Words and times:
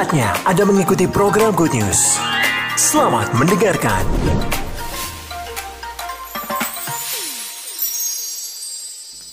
Saatnya 0.00 0.32
Anda 0.48 0.64
mengikuti 0.64 1.04
program 1.04 1.52
Good 1.52 1.76
News. 1.76 2.16
Selamat 2.72 3.36
mendengarkan. 3.36 4.00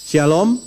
Shalom. 0.03 0.59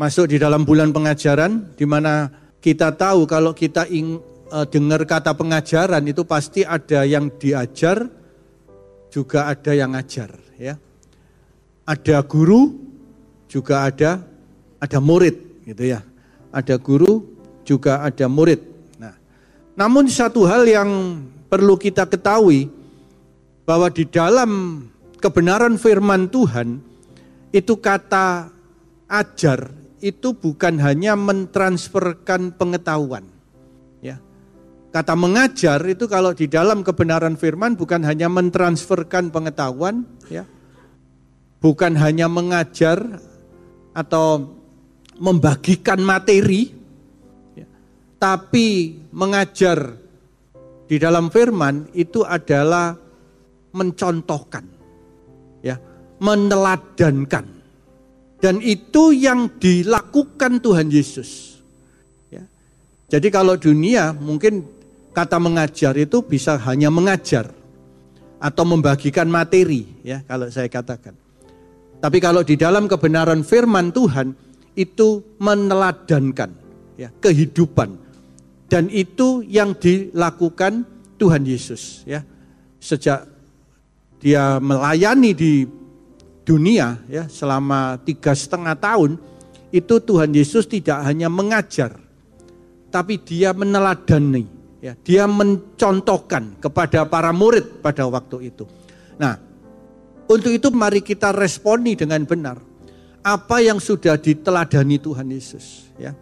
Masuk 0.00 0.32
di 0.32 0.40
dalam 0.40 0.64
bulan 0.64 0.96
pengajaran 0.96 1.76
di 1.76 1.84
mana 1.84 2.32
kita 2.64 2.96
tahu 2.96 3.28
kalau 3.28 3.52
kita 3.52 3.84
ing, 3.92 4.16
uh, 4.48 4.64
dengar 4.64 5.04
kata 5.04 5.36
pengajaran 5.36 6.00
itu 6.08 6.24
pasti 6.24 6.64
ada 6.64 7.04
yang 7.04 7.28
diajar 7.36 8.00
juga 9.12 9.52
ada 9.52 9.76
yang 9.76 9.92
ngajar 9.92 10.40
ya. 10.56 10.80
Ada 11.84 12.24
guru 12.24 12.72
juga 13.44 13.92
ada 13.92 14.24
ada 14.80 14.98
murid 15.04 15.68
gitu 15.68 15.84
ya. 15.84 16.00
Ada 16.48 16.80
guru 16.80 17.28
juga 17.60 18.00
ada 18.00 18.24
murid. 18.24 18.72
Namun 19.76 20.08
satu 20.08 20.48
hal 20.48 20.64
yang 20.64 21.20
perlu 21.52 21.76
kita 21.76 22.08
ketahui 22.08 22.72
bahwa 23.68 23.92
di 23.92 24.08
dalam 24.08 24.82
kebenaran 25.20 25.76
firman 25.76 26.32
Tuhan 26.32 26.80
itu 27.52 27.76
kata 27.76 28.48
ajar 29.08 29.72
itu 30.00 30.36
bukan 30.36 30.76
hanya 30.80 31.16
mentransferkan 31.16 32.52
pengetahuan. 32.52 33.24
Ya. 34.04 34.20
Kata 34.92 35.16
mengajar 35.16 35.80
itu 35.88 36.04
kalau 36.06 36.36
di 36.36 36.46
dalam 36.46 36.84
kebenaran 36.84 37.34
firman 37.34 37.74
bukan 37.74 38.04
hanya 38.04 38.28
mentransferkan 38.28 39.32
pengetahuan, 39.32 40.04
ya. 40.28 40.44
Bukan 41.60 41.96
hanya 41.96 42.28
mengajar 42.28 43.00
atau 43.96 44.56
membagikan 45.16 45.98
materi. 46.04 46.75
Tapi 48.16 48.96
mengajar 49.12 49.96
di 50.86 50.96
dalam 50.96 51.28
firman 51.28 51.90
itu 51.92 52.22
adalah 52.22 52.94
mencontohkan, 53.74 54.64
ya, 55.60 55.76
meneladankan. 56.22 57.44
Dan 58.36 58.60
itu 58.62 59.16
yang 59.16 59.58
dilakukan 59.58 60.60
Tuhan 60.60 60.92
Yesus. 60.92 61.60
Ya. 62.30 62.44
Jadi 63.10 63.28
kalau 63.32 63.56
dunia 63.56 64.12
mungkin 64.12 64.62
kata 65.16 65.40
mengajar 65.40 65.96
itu 65.96 66.20
bisa 66.20 66.60
hanya 66.68 66.92
mengajar 66.92 67.48
atau 68.36 68.64
membagikan 68.68 69.26
materi 69.26 69.88
ya 70.04 70.20
kalau 70.28 70.52
saya 70.52 70.68
katakan. 70.68 71.16
Tapi 71.96 72.20
kalau 72.20 72.44
di 72.44 72.60
dalam 72.60 72.84
kebenaran 72.86 73.40
firman 73.40 73.88
Tuhan 73.88 74.36
itu 74.76 75.24
meneladankan 75.40 76.52
ya 77.00 77.08
kehidupan 77.18 78.05
dan 78.66 78.90
itu 78.90 79.46
yang 79.46 79.78
dilakukan 79.78 80.82
Tuhan 81.16 81.42
Yesus 81.46 82.02
ya. 82.04 82.22
Sejak 82.82 83.26
dia 84.18 84.58
melayani 84.58 85.32
di 85.32 85.66
dunia 86.46 86.98
ya 87.10 87.26
selama 87.26 87.98
tiga 88.02 88.34
setengah 88.34 88.78
tahun 88.78 89.18
itu 89.74 89.98
Tuhan 89.98 90.30
Yesus 90.30 90.66
tidak 90.70 91.02
hanya 91.02 91.26
mengajar 91.26 91.98
tapi 92.90 93.18
dia 93.22 93.54
meneladani 93.54 94.46
ya. 94.82 94.94
Dia 95.02 95.26
mencontohkan 95.30 96.58
kepada 96.58 97.06
para 97.06 97.30
murid 97.30 97.82
pada 97.82 98.06
waktu 98.06 98.50
itu. 98.54 98.66
Nah 99.18 99.38
untuk 100.26 100.50
itu 100.50 100.68
mari 100.74 101.02
kita 101.06 101.30
responi 101.30 101.94
dengan 101.94 102.22
benar. 102.26 102.58
Apa 103.26 103.58
yang 103.58 103.82
sudah 103.82 104.14
diteladani 104.14 105.02
Tuhan 105.02 105.26
Yesus 105.26 105.90
ya 105.98 106.14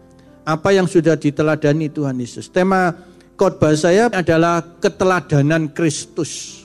apa 0.45 0.69
yang 0.77 0.85
sudah 0.85 1.17
diteladani 1.17 1.89
Tuhan 1.89 2.21
Yesus 2.21 2.53
tema 2.53 2.93
khotbah 3.35 3.75
saya 3.75 4.13
adalah 4.13 4.61
keteladanan 4.81 5.73
Kristus 5.73 6.65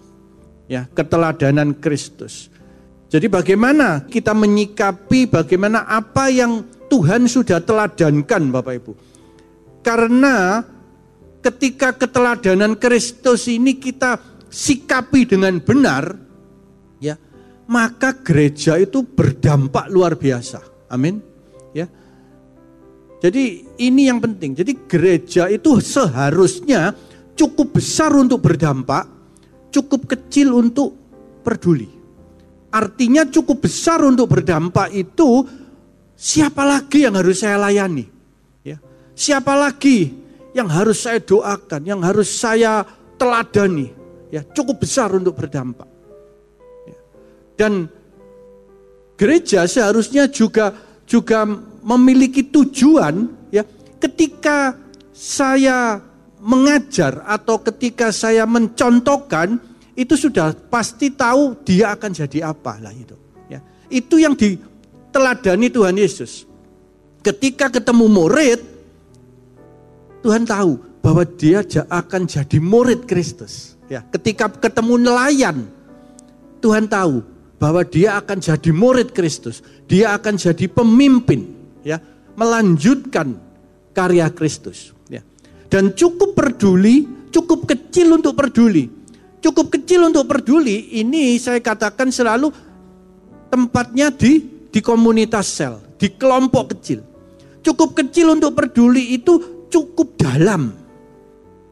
ya 0.68 0.86
keteladanan 0.92 1.76
Kristus 1.80 2.52
jadi 3.10 3.26
bagaimana 3.26 4.06
kita 4.06 4.38
menyikapi 4.38 5.26
bagaimana 5.26 5.82
apa 5.90 6.30
yang 6.30 6.62
Tuhan 6.94 7.26
sudah 7.26 7.58
teladankan 7.62 8.54
Bapak 8.54 8.74
Ibu. 8.78 8.94
Karena 9.82 10.62
ketika 11.42 11.98
keteladanan 11.98 12.78
Kristus 12.78 13.50
ini 13.50 13.82
kita 13.82 14.22
sikapi 14.46 15.26
dengan 15.26 15.58
benar, 15.58 16.18
ya, 17.02 17.18
maka 17.66 18.14
gereja 18.22 18.78
itu 18.78 19.02
berdampak 19.02 19.90
luar 19.90 20.14
biasa. 20.14 20.62
Amin. 20.94 21.18
Ya. 21.74 21.90
Jadi 23.20 23.68
ini 23.84 24.08
yang 24.08 24.24
penting. 24.24 24.56
Jadi 24.56 24.88
gereja 24.88 25.52
itu 25.52 25.84
seharusnya 25.84 26.96
cukup 27.36 27.76
besar 27.76 28.16
untuk 28.16 28.40
berdampak, 28.40 29.08
cukup 29.72 30.08
kecil 30.08 30.56
untuk 30.56 30.96
peduli. 31.44 31.92
Artinya 32.72 33.28
cukup 33.28 33.68
besar 33.68 34.00
untuk 34.06 34.32
berdampak 34.32 34.94
itu 34.96 35.44
siapa 36.16 36.64
lagi 36.64 37.04
yang 37.04 37.20
harus 37.20 37.44
saya 37.44 37.60
layani? 37.60 38.08
Ya. 38.64 38.80
Siapa 39.16 39.52
lagi 39.58 40.16
yang 40.56 40.72
harus 40.72 41.04
saya 41.04 41.20
doakan, 41.20 41.82
yang 41.84 42.00
harus 42.00 42.30
saya 42.32 42.88
teladani? 43.20 43.92
Ya, 44.30 44.46
cukup 44.46 44.86
besar 44.86 45.12
untuk 45.12 45.36
berdampak. 45.36 45.90
Ya. 46.88 47.00
Dan 47.58 47.90
gereja 49.18 49.66
seharusnya 49.66 50.30
juga 50.30 50.72
juga 51.10 51.42
memiliki 51.82 52.39
tujuan 52.50 53.30
ya 53.54 53.64
ketika 54.02 54.76
saya 55.14 56.02
mengajar 56.40 57.28
atau 57.28 57.60
ketika 57.60 58.10
saya 58.16 58.48
mencontohkan 58.48 59.60
itu 60.00 60.16
sudah 60.16 60.56
pasti 60.72 61.12
tahu 61.12 61.60
dia 61.68 61.92
akan 61.92 62.16
jadi 62.16 62.48
apa 62.56 62.80
lah 62.80 62.96
itu. 62.96 63.20
Ya. 63.52 63.60
Itu 63.92 64.16
yang 64.16 64.40
diteladani 64.40 65.68
Tuhan 65.68 66.00
Yesus. 66.00 66.48
Ketika 67.20 67.68
ketemu 67.68 68.08
murid, 68.08 68.64
Tuhan 70.24 70.48
tahu 70.48 70.80
bahwa 71.04 71.28
dia 71.28 71.68
akan 71.92 72.24
jadi 72.24 72.58
murid 72.64 73.04
Kristus. 73.04 73.76
Ya. 73.92 74.08
Ketika 74.08 74.48
ketemu 74.48 74.96
nelayan, 75.04 75.68
Tuhan 76.64 76.88
tahu 76.88 77.20
bahwa 77.60 77.84
dia 77.84 78.16
akan 78.16 78.40
jadi 78.40 78.72
murid 78.72 79.12
Kristus. 79.12 79.60
Dia 79.92 80.16
akan 80.16 80.40
jadi 80.40 80.72
pemimpin, 80.72 81.52
ya, 81.84 82.00
melanjutkan 82.40 83.36
karya 83.92 84.32
Kristus. 84.32 84.96
Ya. 85.12 85.20
Dan 85.68 85.92
cukup 85.92 86.40
peduli, 86.40 87.04
cukup 87.36 87.68
kecil 87.68 88.16
untuk 88.16 88.40
peduli 88.40 89.00
cukup 89.40 89.72
kecil 89.72 90.08
untuk 90.08 90.28
peduli, 90.28 90.92
ini 91.00 91.40
saya 91.40 91.64
katakan 91.64 92.12
selalu 92.12 92.52
tempatnya 93.50 94.12
di 94.14 94.44
di 94.70 94.80
komunitas 94.84 95.50
sel, 95.50 95.82
di 95.98 96.12
kelompok 96.14 96.78
kecil. 96.78 97.02
Cukup 97.66 97.98
kecil 97.98 98.40
untuk 98.40 98.56
peduli 98.56 99.16
itu 99.16 99.68
cukup 99.68 100.16
dalam. 100.16 100.72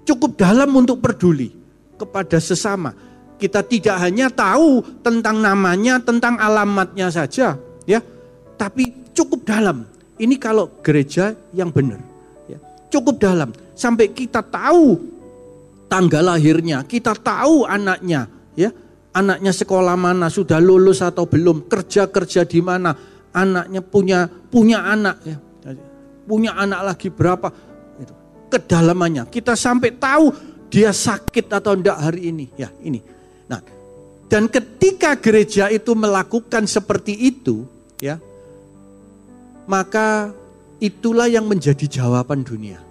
Cukup 0.07 0.39
dalam 0.39 0.72
untuk 0.75 1.03
peduli 1.03 1.51
kepada 1.99 2.39
sesama. 2.39 2.95
Kita 3.38 3.61
tidak 3.61 4.01
hanya 4.01 4.34
tahu 4.34 4.81
tentang 5.05 5.38
namanya, 5.38 6.01
tentang 6.01 6.41
alamatnya 6.41 7.13
saja, 7.13 7.53
ya. 7.85 7.99
Tapi 8.57 9.13
cukup 9.13 9.45
dalam. 9.45 9.85
Ini 10.17 10.35
kalau 10.41 10.81
gereja 10.81 11.38
yang 11.53 11.69
benar, 11.69 12.01
ya. 12.50 12.57
Cukup 12.89 13.22
dalam 13.22 13.53
sampai 13.78 14.09
kita 14.09 14.41
tahu 14.41 14.97
tanggal 15.85 16.33
lahirnya, 16.33 16.81
kita 16.83 17.13
tahu 17.13 17.69
anaknya, 17.69 18.25
ya. 18.57 18.73
Anaknya 19.13 19.50
sekolah 19.50 19.97
mana, 19.97 20.29
sudah 20.29 20.61
lulus 20.61 21.02
atau 21.02 21.25
belum, 21.25 21.66
kerja-kerja 21.66 22.46
di 22.46 22.61
mana, 22.61 22.93
anaknya 23.34 23.81
punya 23.81 24.29
punya 24.29 24.81
anak 24.85 25.17
ya. 25.25 25.37
Punya 26.28 26.59
anak 26.59 26.81
lagi 26.93 27.08
berapa? 27.08 27.47
Itu. 27.97 28.14
Kedalamannya. 28.52 29.31
Kita 29.31 29.55
sampai 29.55 29.96
tahu 29.96 30.29
dia 30.67 30.91
sakit 30.91 31.47
atau 31.47 31.72
enggak 31.72 31.97
hari 31.97 32.35
ini. 32.35 32.52
Ya, 32.59 32.67
ini. 32.84 32.99
Nah, 33.47 33.64
dan 34.28 34.52
ketika 34.52 35.16
gereja 35.16 35.72
itu 35.72 35.96
melakukan 35.96 36.67
seperti 36.67 37.16
itu, 37.16 37.64
ya, 38.03 38.19
maka 39.67 40.31
itulah 40.81 41.29
yang 41.29 41.46
menjadi 41.46 41.85
jawaban 41.85 42.41
dunia 42.41 42.87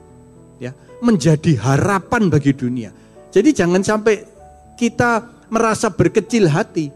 menjadi 1.00 1.58
harapan 1.60 2.32
bagi 2.32 2.56
dunia. 2.56 2.90
Jadi 3.32 3.52
jangan 3.52 3.82
sampai 3.84 4.24
kita 4.78 5.24
merasa 5.52 5.92
berkecil 5.92 6.48
hati. 6.48 6.88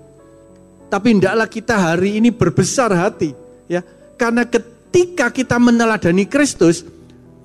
Tapi 0.91 1.07
hendaklah 1.19 1.47
kita 1.47 1.75
hari 1.77 2.19
ini 2.19 2.35
berbesar 2.35 2.91
hati, 2.91 3.31
ya. 3.71 3.85
Karena 4.19 4.43
ketika 4.43 5.31
kita 5.31 5.57
meneladani 5.63 6.27
Kristus, 6.27 6.83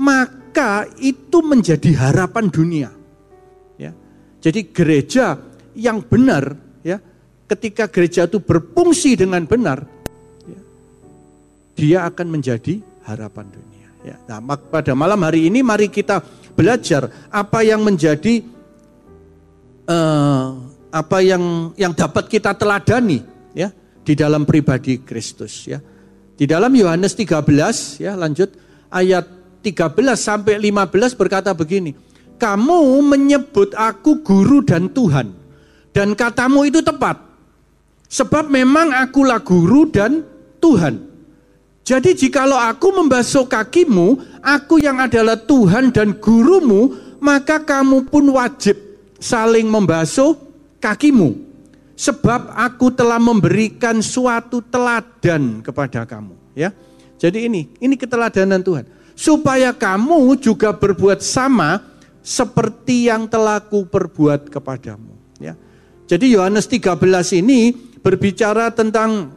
maka 0.02 0.90
itu 0.98 1.46
menjadi 1.46 1.94
harapan 1.94 2.50
dunia. 2.50 2.90
Ya. 3.78 3.94
Jadi 4.42 4.74
gereja 4.74 5.38
yang 5.78 6.02
benar, 6.02 6.58
ya, 6.82 6.98
ketika 7.46 7.86
gereja 7.86 8.26
itu 8.26 8.42
berfungsi 8.42 9.14
dengan 9.14 9.46
benar, 9.46 9.86
ya, 9.86 9.95
dia 11.76 12.08
akan 12.08 12.40
menjadi 12.40 12.80
harapan 13.04 13.46
dunia. 13.52 13.88
Ya. 14.02 14.16
Nah, 14.32 14.40
pada 14.58 14.96
malam 14.96 15.20
hari 15.22 15.52
ini 15.52 15.62
mari 15.62 15.92
kita 15.92 16.24
belajar 16.56 17.12
apa 17.30 17.62
yang 17.62 17.84
menjadi 17.84 18.42
uh, 19.86 20.56
apa 20.90 21.18
yang 21.20 21.76
yang 21.76 21.92
dapat 21.92 22.32
kita 22.32 22.56
teladani 22.56 23.20
ya 23.52 23.70
di 24.02 24.14
dalam 24.16 24.48
pribadi 24.48 25.04
Kristus 25.04 25.68
ya. 25.68 25.84
Di 26.36 26.44
dalam 26.44 26.72
Yohanes 26.76 27.16
13 27.16 28.04
ya 28.04 28.16
lanjut 28.16 28.52
ayat 28.92 29.28
13 29.64 29.96
sampai 30.16 30.60
15 30.60 31.20
berkata 31.20 31.52
begini. 31.52 31.96
Kamu 32.36 33.00
menyebut 33.00 33.72
aku 33.80 34.20
guru 34.20 34.60
dan 34.60 34.92
Tuhan 34.92 35.32
dan 35.96 36.12
katamu 36.12 36.68
itu 36.68 36.84
tepat. 36.84 37.24
Sebab 38.12 38.52
memang 38.52 38.92
akulah 38.92 39.40
guru 39.40 39.88
dan 39.88 40.28
Tuhan. 40.60 41.15
Jadi 41.86 42.18
jikalau 42.18 42.58
aku 42.58 42.98
membasuh 42.98 43.46
kakimu, 43.46 44.18
aku 44.42 44.82
yang 44.82 44.98
adalah 44.98 45.38
Tuhan 45.38 45.94
dan 45.94 46.18
gurumu, 46.18 46.98
maka 47.22 47.62
kamu 47.62 48.10
pun 48.10 48.26
wajib 48.34 48.74
saling 49.22 49.70
membasuh 49.70 50.34
kakimu. 50.82 51.38
Sebab 51.94 52.58
aku 52.58 52.90
telah 52.90 53.22
memberikan 53.22 54.02
suatu 54.02 54.66
teladan 54.66 55.62
kepada 55.62 56.04
kamu. 56.10 56.34
Ya, 56.58 56.74
Jadi 57.22 57.46
ini, 57.48 57.70
ini 57.78 57.96
keteladanan 57.96 58.66
Tuhan. 58.66 58.90
Supaya 59.14 59.72
kamu 59.72 60.42
juga 60.42 60.74
berbuat 60.76 61.22
sama 61.22 61.80
seperti 62.26 63.14
yang 63.14 63.30
telah 63.30 63.62
ku 63.62 63.86
perbuat 63.86 64.50
kepadamu. 64.50 65.14
Ya. 65.38 65.54
Jadi 66.10 66.34
Yohanes 66.34 66.66
13 66.66 66.98
ini 67.40 67.72
berbicara 68.02 68.74
tentang 68.74 69.35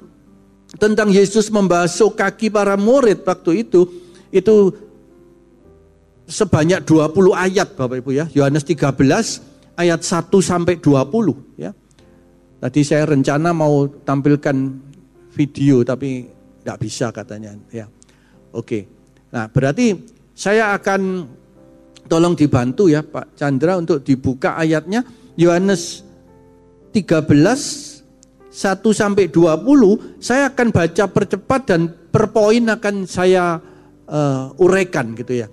tentang 0.77 1.09
Yesus 1.09 1.49
membasuh 1.49 2.13
kaki 2.13 2.53
para 2.53 2.77
murid 2.77 3.25
waktu 3.25 3.65
itu 3.65 3.89
itu 4.29 4.77
sebanyak 6.29 6.85
20 6.85 7.33
ayat 7.33 7.73
Bapak 7.73 8.05
Ibu 8.05 8.11
ya. 8.13 8.29
Yohanes 8.37 8.69
13 8.69 8.93
ayat 9.81 10.01
1 10.05 10.29
sampai 10.45 10.77
20 10.77 11.57
ya. 11.57 11.73
Tadi 12.59 12.81
saya 12.85 13.09
rencana 13.09 13.57
mau 13.57 13.89
tampilkan 13.89 14.57
video 15.33 15.81
tapi 15.89 16.29
tidak 16.61 16.79
bisa 16.85 17.07
katanya 17.15 17.57
ya. 17.73 17.89
Oke. 18.53 18.85
Nah, 19.33 19.49
berarti 19.49 19.97
saya 20.37 20.77
akan 20.77 21.25
tolong 22.09 22.37
dibantu 22.37 22.93
ya 22.93 23.01
Pak 23.01 23.37
Chandra 23.41 23.81
untuk 23.81 24.05
dibuka 24.05 24.57
ayatnya 24.61 25.05
Yohanes 25.37 26.05
13 26.93 27.88
1 28.59 28.83
sampai 28.91 29.31
20 29.31 30.19
saya 30.19 30.51
akan 30.51 30.75
baca 30.75 31.05
percepat 31.07 31.61
dan 31.71 31.87
per 31.87 32.35
poin 32.35 32.67
akan 32.67 33.07
saya 33.07 33.63
uh, 34.11 34.51
uraikan 34.59 35.15
gitu 35.15 35.47
ya. 35.47 35.49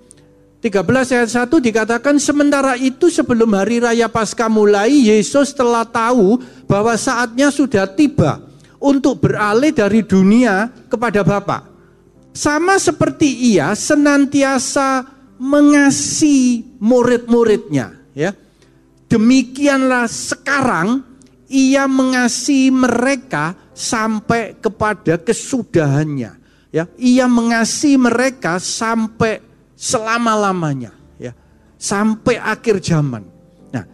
13 0.58 0.82
ayat 1.14 1.30
1 1.30 1.46
dikatakan 1.70 2.18
sementara 2.18 2.74
itu 2.74 3.06
sebelum 3.06 3.54
hari 3.54 3.78
raya 3.78 4.10
Paskah 4.10 4.50
mulai 4.50 5.06
Yesus 5.06 5.54
telah 5.54 5.86
tahu 5.86 6.42
bahwa 6.66 6.98
saatnya 6.98 7.54
sudah 7.54 7.86
tiba 7.86 8.42
untuk 8.82 9.22
beralih 9.22 9.70
dari 9.70 10.02
dunia 10.02 10.66
kepada 10.90 11.22
Bapa. 11.22 11.70
Sama 12.34 12.82
seperti 12.82 13.54
ia 13.54 13.70
senantiasa 13.78 15.06
mengasihi 15.38 16.82
murid-muridnya 16.82 17.94
ya. 18.10 18.34
Demikianlah 19.06 20.10
sekarang 20.10 21.15
ia 21.46 21.86
mengasihi 21.86 22.70
mereka 22.74 23.54
sampai 23.70 24.58
kepada 24.58 25.18
kesudahannya. 25.20 26.32
Ya, 26.74 26.84
ia 27.00 27.26
mengasihi 27.30 27.96
mereka 27.96 28.60
sampai 28.60 29.40
selama-lamanya, 29.78 30.92
ya. 31.16 31.32
Sampai 31.80 32.36
akhir 32.36 32.82
zaman. 32.84 33.24
Nah, 33.72 33.84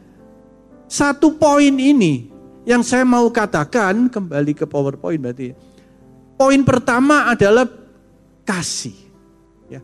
satu 0.88 1.36
poin 1.38 1.74
ini 1.78 2.32
yang 2.66 2.82
saya 2.82 3.06
mau 3.06 3.28
katakan 3.30 4.10
kembali 4.10 4.52
ke 4.56 4.66
PowerPoint 4.66 5.20
berarti. 5.22 5.54
Poin 6.34 6.60
pertama 6.66 7.30
adalah 7.30 7.68
kasih. 8.42 8.96
Ya. 9.70 9.78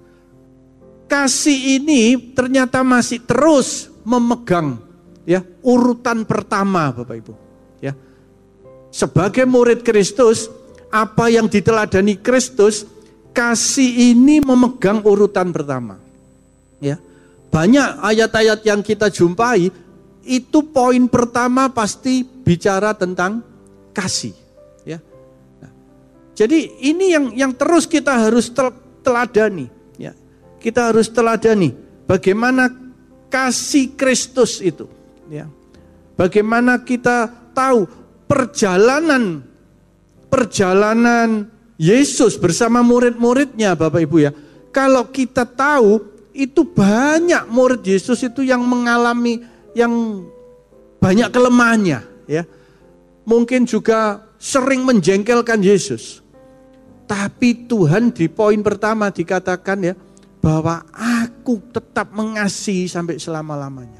Kasih 1.06 1.78
ini 1.78 2.34
ternyata 2.34 2.82
masih 2.82 3.22
terus 3.22 3.90
memegang 4.02 4.78
ya 5.28 5.44
urutan 5.60 6.24
pertama 6.24 6.90
Bapak 6.90 7.16
Ibu. 7.20 7.47
Sebagai 8.88 9.44
murid 9.44 9.84
Kristus, 9.84 10.48
apa 10.88 11.28
yang 11.28 11.46
diteladani 11.46 12.16
Kristus, 12.16 12.88
kasih 13.36 14.16
ini 14.16 14.40
memegang 14.40 15.04
urutan 15.04 15.52
pertama. 15.52 16.00
Ya. 16.80 16.96
Banyak 17.52 18.00
ayat-ayat 18.00 18.64
yang 18.64 18.80
kita 18.80 19.12
jumpai, 19.12 19.68
itu 20.24 20.58
poin 20.72 21.04
pertama 21.08 21.68
pasti 21.72 22.24
bicara 22.24 22.96
tentang 22.96 23.44
kasih. 23.92 24.32
Ya. 24.84 25.00
Nah, 25.60 25.72
jadi 26.32 26.58
ini 26.80 27.12
yang 27.12 27.24
yang 27.36 27.52
terus 27.52 27.84
kita 27.84 28.16
harus 28.16 28.48
teladani. 29.04 29.68
Ya. 30.00 30.16
Kita 30.60 30.92
harus 30.92 31.12
teladani 31.12 31.76
bagaimana 32.08 32.72
kasih 33.28 33.92
Kristus 33.96 34.64
itu. 34.64 34.88
Ya. 35.28 35.44
Bagaimana 36.16 36.82
kita 36.82 37.47
tahu 37.58 37.90
perjalanan 38.30 39.42
perjalanan 40.30 41.50
Yesus 41.74 42.38
bersama 42.38 42.86
murid-muridnya 42.86 43.74
Bapak 43.74 44.06
Ibu 44.06 44.16
ya. 44.22 44.30
Kalau 44.70 45.10
kita 45.10 45.42
tahu 45.42 45.98
itu 46.36 46.62
banyak 46.62 47.50
murid 47.50 47.82
Yesus 47.82 48.22
itu 48.22 48.46
yang 48.46 48.62
mengalami 48.62 49.42
yang 49.74 50.22
banyak 51.02 51.34
kelemahannya 51.34 52.06
ya. 52.30 52.46
Mungkin 53.26 53.66
juga 53.66 54.22
sering 54.38 54.86
menjengkelkan 54.86 55.58
Yesus. 55.58 56.22
Tapi 57.08 57.66
Tuhan 57.66 58.12
di 58.12 58.28
poin 58.28 58.60
pertama 58.60 59.08
dikatakan 59.08 59.78
ya 59.80 59.94
bahwa 60.38 60.84
aku 60.92 61.58
tetap 61.72 62.12
mengasihi 62.12 62.86
sampai 62.86 63.16
selama-lamanya. 63.16 63.97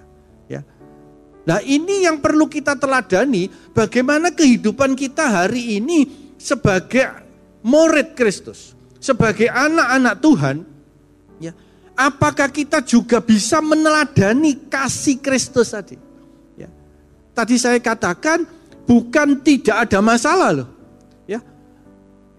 Nah 1.49 1.65
ini 1.65 2.05
yang 2.05 2.21
perlu 2.21 2.45
kita 2.45 2.77
teladani 2.77 3.49
bagaimana 3.73 4.29
kehidupan 4.37 4.93
kita 4.93 5.33
hari 5.33 5.81
ini 5.81 6.05
sebagai 6.37 7.25
murid 7.65 8.13
Kristus. 8.13 8.77
Sebagai 9.01 9.49
anak-anak 9.49 10.15
Tuhan. 10.21 10.57
Ya, 11.41 11.57
apakah 11.97 12.53
kita 12.53 12.85
juga 12.85 13.25
bisa 13.25 13.65
meneladani 13.65 14.69
kasih 14.69 15.25
Kristus 15.25 15.73
tadi? 15.73 15.97
Ya. 16.61 16.69
Tadi 17.33 17.57
saya 17.57 17.81
katakan 17.81 18.45
bukan 18.85 19.41
tidak 19.41 19.89
ada 19.89 20.05
masalah 20.05 20.53
loh. 20.53 20.69
Ya. 21.25 21.41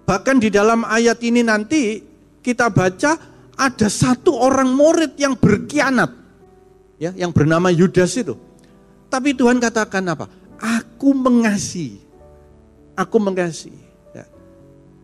Bahkan 0.05 0.37
di 0.37 0.53
dalam 0.53 0.85
ayat 0.85 1.17
ini 1.25 1.41
nanti 1.41 1.97
kita 2.45 2.69
baca 2.69 3.17
ada 3.57 3.87
satu 3.89 4.37
orang 4.37 4.69
murid 4.69 5.17
yang 5.17 5.33
berkhianat. 5.33 6.13
Ya, 7.01 7.09
yang 7.17 7.33
bernama 7.33 7.73
Yudas 7.73 8.13
itu. 8.13 8.48
Tapi 9.09 9.33
Tuhan 9.33 9.57
katakan 9.57 10.05
apa? 10.05 10.29
Aku 10.61 11.17
mengasihi. 11.17 11.97
Aku 12.93 13.17
mengasihi. 13.17 13.81
Ya. 14.13 14.29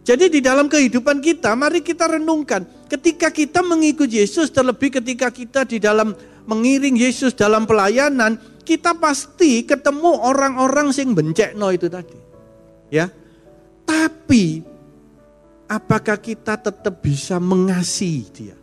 Jadi 0.05 0.37
di 0.37 0.39
dalam 0.45 0.69
kehidupan 0.69 1.19
kita, 1.25 1.57
mari 1.57 1.81
kita 1.81 2.05
renungkan. 2.05 2.69
Ketika 2.85 3.33
kita 3.33 3.65
mengikuti 3.65 4.21
Yesus, 4.21 4.53
terlebih 4.53 5.01
ketika 5.01 5.33
kita 5.33 5.65
di 5.65 5.81
dalam 5.81 6.13
mengiring 6.45 6.93
Yesus 6.93 7.33
dalam 7.33 7.65
pelayanan, 7.65 8.37
kita 8.61 8.93
pasti 8.93 9.65
ketemu 9.65 10.21
orang-orang 10.21 10.93
sing 10.93 11.17
bencekno 11.17 11.73
itu 11.73 11.89
tadi. 11.89 12.17
Ya. 12.93 13.09
Tapi 13.85 14.61
apakah 15.65 16.21
kita 16.21 16.61
tetap 16.61 17.01
bisa 17.01 17.41
mengasihi 17.41 18.23
dia? 18.29 18.57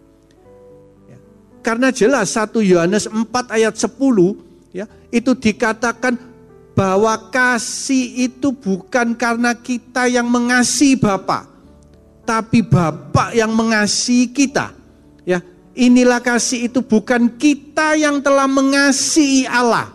Ya. 1.11 1.18
Karena 1.66 1.90
jelas 1.90 2.30
1 2.38 2.62
Yohanes 2.62 3.11
4 3.11 3.26
ayat 3.50 3.75
10 3.75 4.51
ya 4.73 4.88
itu 5.12 5.37
dikatakan 5.37 6.17
bahwa 6.73 7.29
kasih 7.29 8.29
itu 8.33 8.50
bukan 8.52 9.12
karena 9.12 9.52
kita 9.52 10.09
yang 10.09 10.26
mengasihi 10.29 10.97
Bapa, 10.97 11.45
tapi 12.25 12.64
Bapa 12.64 13.31
yang 13.37 13.52
mengasihi 13.52 14.33
kita. 14.33 14.73
Ya, 15.23 15.45
inilah 15.76 16.19
kasih 16.19 16.67
itu 16.73 16.81
bukan 16.83 17.29
kita 17.37 17.95
yang 17.95 18.19
telah 18.25 18.49
mengasihi 18.49 19.45
Allah, 19.47 19.93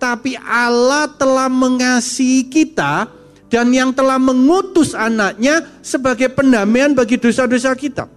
tapi 0.00 0.34
Allah 0.40 1.06
telah 1.14 1.52
mengasihi 1.52 2.48
kita 2.48 3.12
dan 3.46 3.70
yang 3.70 3.94
telah 3.94 4.18
mengutus 4.18 4.96
anaknya 4.96 5.62
sebagai 5.84 6.32
pendamaian 6.32 6.96
bagi 6.96 7.20
dosa-dosa 7.20 7.76
kita. 7.76 8.10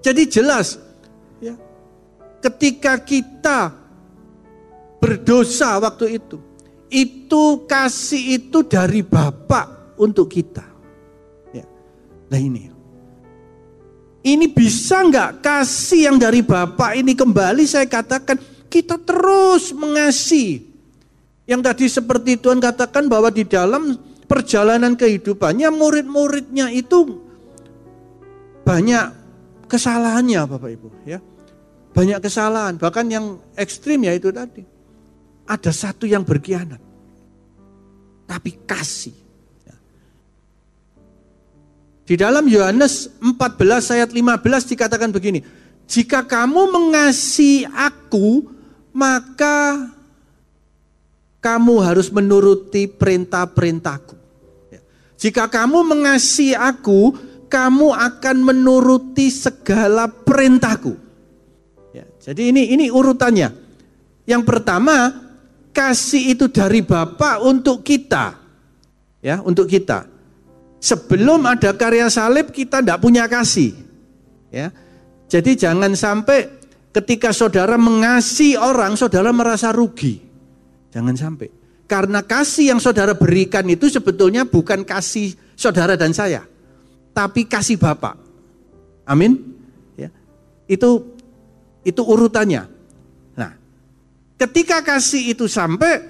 Jadi 0.00 0.22
jelas, 0.28 0.80
ya, 1.42 1.56
ketika 2.40 2.96
kita 3.00 3.79
berdosa 5.00 5.80
waktu 5.80 6.20
itu. 6.20 6.36
Itu 6.92 7.64
kasih 7.64 8.38
itu 8.38 8.62
dari 8.62 9.00
Bapak 9.00 9.96
untuk 9.98 10.28
kita. 10.28 10.66
Ya. 11.56 11.64
Nah 12.28 12.38
ini. 12.38 12.68
Ini 14.20 14.46
bisa 14.52 15.00
nggak 15.00 15.40
kasih 15.40 16.12
yang 16.12 16.16
dari 16.20 16.44
Bapak 16.44 16.92
ini 16.92 17.16
kembali 17.16 17.64
saya 17.64 17.88
katakan 17.88 18.36
kita 18.68 19.00
terus 19.00 19.72
mengasihi. 19.72 20.68
Yang 21.48 21.60
tadi 21.66 21.84
seperti 21.88 22.32
Tuhan 22.36 22.60
katakan 22.60 23.08
bahwa 23.10 23.32
di 23.32 23.42
dalam 23.48 23.96
perjalanan 24.30 24.94
kehidupannya 24.94 25.66
murid-muridnya 25.74 26.70
itu 26.70 27.18
banyak 28.62 29.10
kesalahannya 29.66 30.46
Bapak 30.46 30.70
Ibu 30.70 30.88
ya. 31.08 31.18
Banyak 31.90 32.22
kesalahan, 32.22 32.78
bahkan 32.78 33.02
yang 33.10 33.42
ekstrim 33.58 34.06
ya 34.06 34.14
itu 34.14 34.30
tadi. 34.30 34.62
Ada 35.50 35.74
satu 35.74 36.06
yang 36.06 36.22
berkhianat. 36.22 36.78
Tapi 38.30 38.54
kasih. 38.62 39.16
Ya. 39.66 39.74
Di 42.06 42.14
dalam 42.14 42.46
Yohanes 42.46 43.10
14 43.18 43.98
ayat 43.98 44.14
15 44.14 44.70
dikatakan 44.70 45.10
begini. 45.10 45.42
Jika 45.90 46.22
kamu 46.22 46.70
mengasihi 46.70 47.66
aku, 47.66 48.46
maka 48.94 49.90
kamu 51.42 51.82
harus 51.82 52.14
menuruti 52.14 52.86
perintah-perintahku. 52.86 54.14
Ya. 54.70 54.80
Jika 55.18 55.50
kamu 55.50 55.82
mengasihi 55.82 56.54
aku, 56.54 57.18
kamu 57.50 57.90
akan 57.90 58.36
menuruti 58.46 59.26
segala 59.34 60.06
perintahku. 60.06 60.94
Ya, 61.90 62.06
jadi 62.22 62.54
ini 62.54 62.70
ini 62.70 62.86
urutannya. 62.86 63.50
Yang 64.30 64.42
pertama, 64.46 65.10
kasih 65.70 66.36
itu 66.36 66.46
dari 66.50 66.82
Bapa 66.82 67.42
untuk 67.42 67.82
kita. 67.82 68.38
Ya, 69.20 69.40
untuk 69.44 69.68
kita. 69.68 70.08
Sebelum 70.80 71.44
ada 71.44 71.76
karya 71.76 72.08
salib 72.08 72.52
kita 72.56 72.80
tidak 72.80 73.04
punya 73.04 73.28
kasih. 73.28 73.76
Ya. 74.48 74.72
Jadi 75.28 75.54
jangan 75.54 75.92
sampai 75.92 76.48
ketika 76.90 77.30
saudara 77.30 77.76
mengasihi 77.76 78.56
orang, 78.56 78.96
saudara 78.96 79.30
merasa 79.30 79.70
rugi. 79.70 80.18
Jangan 80.90 81.14
sampai. 81.14 81.48
Karena 81.86 82.22
kasih 82.22 82.74
yang 82.74 82.80
saudara 82.80 83.14
berikan 83.14 83.66
itu 83.66 83.90
sebetulnya 83.90 84.46
bukan 84.46 84.86
kasih 84.86 85.34
saudara 85.58 85.98
dan 85.98 86.14
saya, 86.14 86.46
tapi 87.10 87.46
kasih 87.46 87.76
Bapak. 87.76 88.14
Amin. 89.02 89.58
Ya. 89.98 90.08
Itu 90.70 91.18
itu 91.82 92.02
urutannya. 92.02 92.79
Ketika 94.40 94.80
kasih 94.80 95.36
itu 95.36 95.44
sampai, 95.44 96.00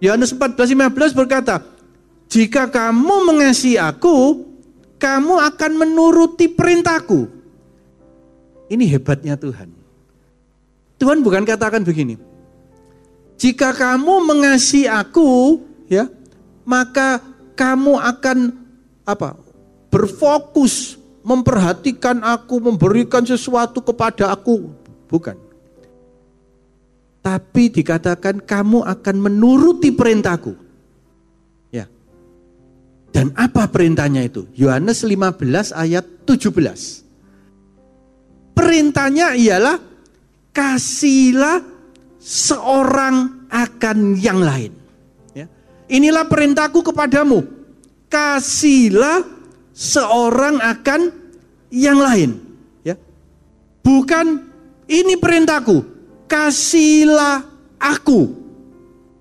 Yohanes 0.00 0.32
14:15 0.32 1.12
berkata, 1.12 1.60
"Jika 2.24 2.72
kamu 2.72 3.28
mengasihi 3.28 3.76
aku, 3.76 4.48
kamu 4.96 5.36
akan 5.52 5.72
menuruti 5.84 6.48
perintahku." 6.48 7.28
Ini 8.72 8.84
hebatnya 8.96 9.36
Tuhan. 9.36 9.68
Tuhan 10.96 11.20
bukan 11.20 11.44
katakan 11.44 11.84
begini. 11.84 12.16
Jika 13.36 13.76
kamu 13.76 14.24
mengasihi 14.24 14.88
aku, 14.88 15.60
ya, 15.92 16.08
maka 16.64 17.20
kamu 17.52 18.00
akan 18.00 18.56
apa? 19.04 19.36
Berfokus 19.92 20.96
memperhatikan 21.20 22.24
aku, 22.24 22.56
memberikan 22.56 23.20
sesuatu 23.20 23.84
kepada 23.84 24.32
aku. 24.32 24.72
Bukan. 25.12 25.45
Tapi 27.26 27.74
dikatakan 27.74 28.38
kamu 28.46 28.86
akan 28.86 29.16
menuruti 29.18 29.90
perintahku. 29.90 30.54
Ya. 31.74 31.90
Dan 33.10 33.34
apa 33.34 33.66
perintahnya 33.66 34.22
itu? 34.22 34.46
Yohanes 34.54 35.02
15 35.02 35.74
ayat 35.74 36.06
17. 36.22 37.02
Perintahnya 38.54 39.34
ialah 39.34 39.82
kasihlah 40.54 41.66
seorang 42.22 43.50
akan 43.50 44.14
yang 44.22 44.38
lain. 44.38 44.70
Ya. 45.34 45.50
Inilah 45.90 46.30
perintahku 46.30 46.78
kepadamu. 46.78 47.42
Kasihlah 48.06 49.26
seorang 49.74 50.62
akan 50.62 51.10
yang 51.74 51.98
lain. 51.98 52.38
Ya. 52.86 52.94
Bukan 53.82 54.46
ini 54.86 55.18
perintahku, 55.18 55.95
kasihlah 56.26 57.46
aku. 57.80 58.30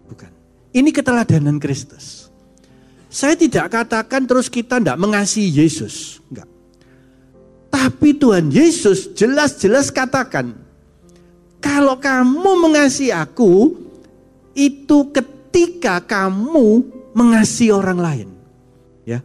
Bukan. 0.09 0.31
Ini 0.73 0.89
keteladanan 0.91 1.57
Kristus. 1.61 2.27
Saya 3.07 3.39
tidak 3.39 3.71
katakan 3.71 4.27
terus 4.27 4.51
kita 4.51 4.81
tidak 4.81 4.99
mengasihi 4.99 5.63
Yesus. 5.63 6.19
Enggak. 6.27 6.49
Tapi 7.71 8.09
Tuhan 8.15 8.51
Yesus 8.51 9.15
jelas-jelas 9.15 9.87
katakan, 9.87 10.51
kalau 11.63 11.95
kamu 11.95 12.51
mengasihi 12.67 13.15
aku, 13.15 13.75
itu 14.51 14.97
ketika 15.15 16.03
kamu 16.03 16.83
mengasihi 17.15 17.71
orang 17.71 17.99
lain. 17.99 18.29
Ya. 19.07 19.23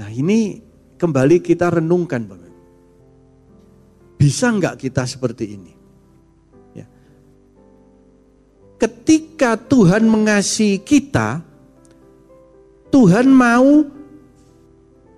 Nah 0.00 0.08
ini 0.08 0.64
kembali 0.96 1.44
kita 1.44 1.68
renungkan. 1.68 2.24
Bisa 4.16 4.48
nggak 4.48 4.80
kita 4.80 5.04
seperti 5.04 5.60
ini? 5.60 5.73
Ketika 8.74 9.54
Tuhan 9.56 10.04
mengasihi 10.10 10.82
kita, 10.82 11.40
Tuhan 12.90 13.26
mau 13.30 13.86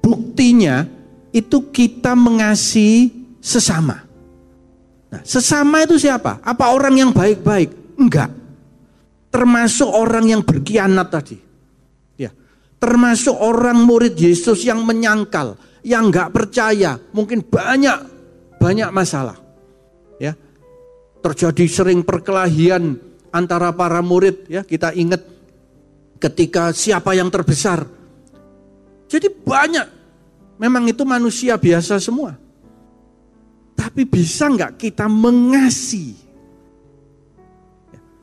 buktinya 0.01 0.89
itu 1.37 1.59
kita 1.69 2.17
mengasihi 2.17 3.13
sesama. 3.43 4.07
Nah, 5.13 5.23
sesama 5.23 5.85
itu 5.85 6.01
siapa? 6.01 6.41
Apa 6.41 6.73
orang 6.73 6.97
yang 6.97 7.11
baik-baik? 7.13 8.01
Enggak. 8.01 8.33
Termasuk 9.29 9.89
orang 9.93 10.25
yang 10.25 10.43
berkhianat 10.43 11.09
tadi. 11.13 11.37
Ya. 12.17 12.33
Termasuk 12.81 13.37
orang 13.37 13.85
murid 13.85 14.17
Yesus 14.17 14.65
yang 14.65 14.81
menyangkal, 14.83 15.61
yang 15.85 16.09
enggak 16.09 16.33
percaya, 16.33 16.97
mungkin 17.13 17.45
banyak 17.45 17.99
banyak 18.57 18.91
masalah. 18.91 19.37
Ya. 20.17 20.33
Terjadi 21.21 21.65
sering 21.69 22.01
perkelahian 22.07 23.06
antara 23.37 23.69
para 23.77 24.01
murid 24.01 24.49
ya, 24.49 24.65
kita 24.65 24.97
ingat 24.97 25.21
ketika 26.17 26.73
siapa 26.73 27.13
yang 27.13 27.29
terbesar. 27.29 27.85
Jadi 29.07 29.29
banyak 29.31 29.87
memang 30.57 30.89
itu 30.89 31.05
manusia 31.05 31.55
biasa 31.61 32.01
semua. 32.01 32.35
Tapi 33.77 34.09
bisa 34.09 34.49
nggak 34.49 34.81
kita 34.81 35.05
mengasihi 35.07 36.27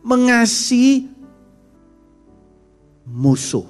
mengasihi 0.04 1.08
musuh. 3.08 3.66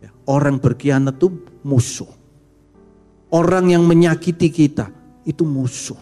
Ya, 0.00 0.10
orang 0.24 0.56
berkhianat 0.56 1.20
itu 1.20 1.28
musuh. 1.62 2.08
Orang 3.28 3.68
yang 3.68 3.84
menyakiti 3.84 4.48
kita 4.48 4.88
itu 5.28 5.44
musuh. 5.44 6.00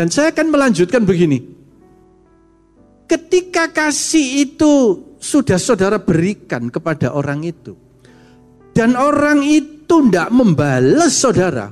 Dan 0.00 0.08
saya 0.08 0.32
akan 0.32 0.48
melanjutkan 0.48 1.04
begini. 1.04 1.44
Ketika 3.04 3.68
kasih 3.68 4.48
itu 4.48 4.96
sudah 5.20 5.60
saudara 5.60 6.00
berikan 6.00 6.72
kepada 6.72 7.12
orang 7.12 7.44
itu. 7.44 7.76
Dan 8.72 8.96
orang 8.96 9.44
itu 9.44 10.08
tidak 10.08 10.32
membalas 10.32 11.12
saudara. 11.12 11.68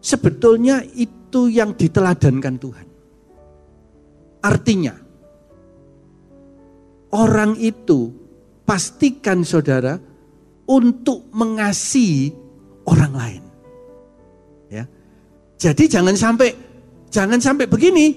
Sebetulnya 0.00 0.80
itu 0.96 1.52
yang 1.52 1.76
diteladankan 1.76 2.56
Tuhan. 2.56 2.86
Artinya, 4.40 4.96
orang 7.12 7.60
itu 7.60 8.08
pastikan 8.64 9.44
saudara 9.44 10.00
untuk 10.64 11.28
mengasihi 11.36 12.32
orang 12.88 13.12
lain. 13.12 13.42
Ya. 14.72 14.88
Jadi 15.60 15.84
jangan 15.84 16.16
sampai 16.16 16.69
jangan 17.10 17.42
sampai 17.42 17.66
begini. 17.68 18.16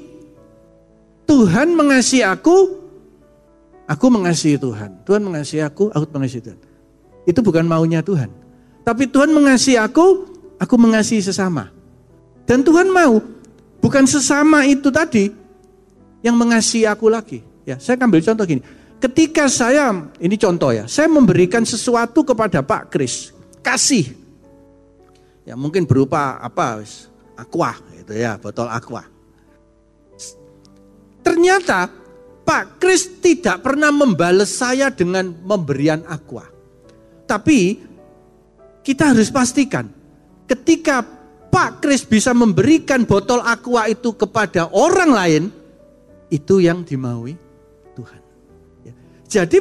Tuhan 1.23 1.73
mengasihi 1.73 2.23
aku, 2.23 2.77
aku 3.87 4.05
mengasihi 4.07 4.55
Tuhan. 4.59 5.03
Tuhan 5.03 5.21
mengasihi 5.23 5.63
aku, 5.63 5.89
aku 5.91 6.05
mengasihi 6.11 6.43
Tuhan. 6.43 6.59
Itu 7.27 7.39
bukan 7.41 7.63
maunya 7.67 8.03
Tuhan. 8.03 8.29
Tapi 8.83 9.07
Tuhan 9.07 9.31
mengasihi 9.31 9.79
aku, 9.79 10.27
aku 10.59 10.75
mengasihi 10.75 11.23
sesama. 11.23 11.71
Dan 12.43 12.61
Tuhan 12.61 12.91
mau, 12.91 13.23
bukan 13.79 14.03
sesama 14.03 14.67
itu 14.67 14.91
tadi 14.91 15.31
yang 16.21 16.35
mengasihi 16.35 16.83
aku 16.83 17.07
lagi. 17.07 17.39
Ya, 17.63 17.79
saya 17.79 17.95
ambil 18.03 18.19
contoh 18.19 18.43
gini. 18.43 18.59
Ketika 18.99 19.47
saya, 19.47 19.91
ini 20.19 20.35
contoh 20.35 20.75
ya, 20.75 20.87
saya 20.87 21.07
memberikan 21.07 21.63
sesuatu 21.63 22.23
kepada 22.23 22.59
Pak 22.59 22.91
Kris, 22.91 23.31
kasih 23.63 24.23
Ya 25.43 25.59
mungkin 25.59 25.83
berupa 25.83 26.39
apa? 26.39 26.79
Aqua 27.33 27.73
itu 27.97 28.13
ya, 28.13 28.37
botol 28.37 28.69
aqua. 28.69 29.03
Ternyata 31.23 31.87
Pak 32.43 32.83
Kris 32.83 33.23
tidak 33.23 33.63
pernah 33.63 33.89
membalas 33.89 34.51
saya 34.51 34.91
dengan 34.91 35.31
memberian 35.31 36.03
aqua. 36.11 36.43
Tapi 37.23 37.79
kita 38.83 39.15
harus 39.15 39.31
pastikan 39.31 39.87
ketika 40.43 41.01
Pak 41.47 41.79
Kris 41.79 42.03
bisa 42.03 42.35
memberikan 42.35 43.07
botol 43.07 43.39
aqua 43.39 43.87
itu 43.87 44.11
kepada 44.11 44.67
orang 44.75 45.11
lain, 45.15 45.43
itu 46.27 46.59
yang 46.59 46.83
dimaui 46.83 47.39
Tuhan. 47.95 48.21
Ya. 48.83 48.93
Jadi 49.29 49.57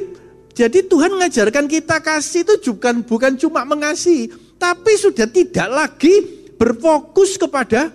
jadi 0.52 0.85
Tuhan 0.85 1.14
mengajarkan 1.14 1.71
kita 1.71 2.02
kasih 2.02 2.43
itu 2.43 2.75
bukan 2.75 3.07
bukan 3.07 3.33
cuma 3.38 3.62
mengasihi, 3.62 4.35
tapi 4.59 4.99
sudah 4.99 5.31
tidak 5.31 5.69
lagi 5.71 6.41
berfokus 6.62 7.35
kepada 7.35 7.90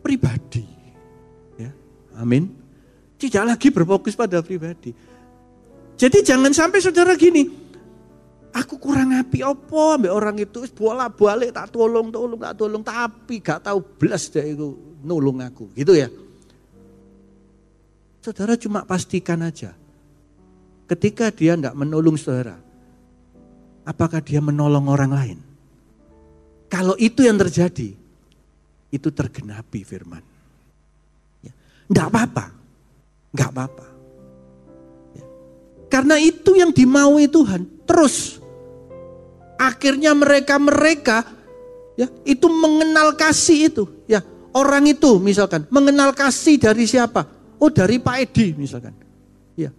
pribadi. 0.00 0.64
Ya. 1.60 1.68
Amin. 2.16 2.48
Tidak 3.20 3.44
lagi 3.44 3.68
berfokus 3.68 4.16
pada 4.16 4.40
pribadi. 4.40 4.96
Jadi 5.98 6.24
jangan 6.24 6.54
sampai 6.56 6.80
saudara 6.80 7.12
gini, 7.18 7.68
Aku 8.48 8.80
kurang 8.80 9.12
api 9.12 9.44
apa 9.44 10.00
ambek 10.00 10.08
orang 10.08 10.40
itu 10.40 10.64
bola 10.72 11.12
balik 11.12 11.52
tak 11.52 11.68
tolong 11.68 12.08
tolong 12.08 12.40
tak 12.40 12.56
tolong 12.56 12.80
tapi 12.80 13.44
gak 13.44 13.60
tahu 13.68 13.78
belas 14.00 14.32
deh 14.32 14.56
itu 14.56 14.72
nulung 15.04 15.44
aku 15.44 15.68
gitu 15.76 15.92
ya. 15.92 16.08
Saudara 18.24 18.56
cuma 18.56 18.88
pastikan 18.88 19.44
aja. 19.44 19.76
Ketika 20.88 21.28
dia 21.28 21.54
tidak 21.54 21.76
menolong 21.76 22.16
saudara, 22.16 22.56
apakah 23.84 24.24
dia 24.24 24.40
menolong 24.40 24.88
orang 24.88 25.12
lain? 25.12 25.38
Kalau 26.68 26.94
itu 27.00 27.24
yang 27.24 27.40
terjadi, 27.40 27.96
itu 28.92 29.08
tergenapi 29.12 29.80
firman. 29.84 30.20
Ya. 31.40 31.52
Tidak 31.88 32.06
apa-apa, 32.12 32.44
nggak 33.32 33.48
apa-apa. 33.52 33.86
Ya. 35.16 35.24
Karena 35.88 36.16
itu 36.20 36.56
yang 36.56 36.72
dimaui 36.72 37.28
Tuhan. 37.28 37.64
Terus 37.88 38.38
akhirnya 39.58 40.14
mereka-mereka 40.14 41.26
ya 41.98 42.06
itu 42.22 42.46
mengenal 42.46 43.18
kasih 43.18 43.66
itu 43.66 43.84
ya 44.06 44.22
orang 44.54 44.86
itu 44.86 45.18
misalkan 45.18 45.66
mengenal 45.66 46.14
kasih 46.14 46.54
dari 46.54 46.86
siapa 46.86 47.26
oh 47.58 47.66
dari 47.66 47.98
Pak 47.98 48.16
Edi 48.22 48.54
misalkan 48.54 48.94
ya 49.58 49.74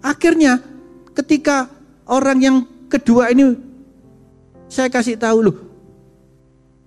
akhirnya 0.00 0.64
ketika 1.12 1.68
orang 2.08 2.40
yang 2.40 2.56
kedua 2.88 3.28
ini 3.28 3.52
saya 4.70 4.86
kasih 4.86 5.18
tahu 5.18 5.50
loh 5.50 5.56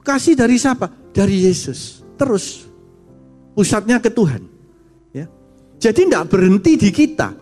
kasih 0.01 0.39
dari 0.39 0.55
siapa 0.55 0.87
dari 1.11 1.43
Yesus 1.43 2.01
terus 2.15 2.63
pusatnya 3.51 3.99
ke 3.99 4.07
Tuhan 4.07 4.41
ya 5.11 5.27
jadi 5.77 6.07
tidak 6.07 6.31
berhenti 6.31 6.79
di 6.79 6.89
kita 6.89 7.35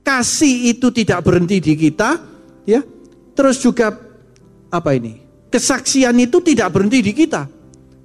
kasih 0.00 0.72
itu 0.72 0.88
tidak 0.88 1.20
berhenti 1.20 1.60
di 1.60 1.76
kita 1.76 2.30
Ya. 2.68 2.80
Terus 3.34 3.58
juga 3.62 3.96
apa 4.68 4.90
ini? 4.94 5.18
Kesaksian 5.50 6.14
itu 6.22 6.38
tidak 6.44 6.70
berhenti 6.70 7.02
di 7.02 7.10
kita. 7.10 7.48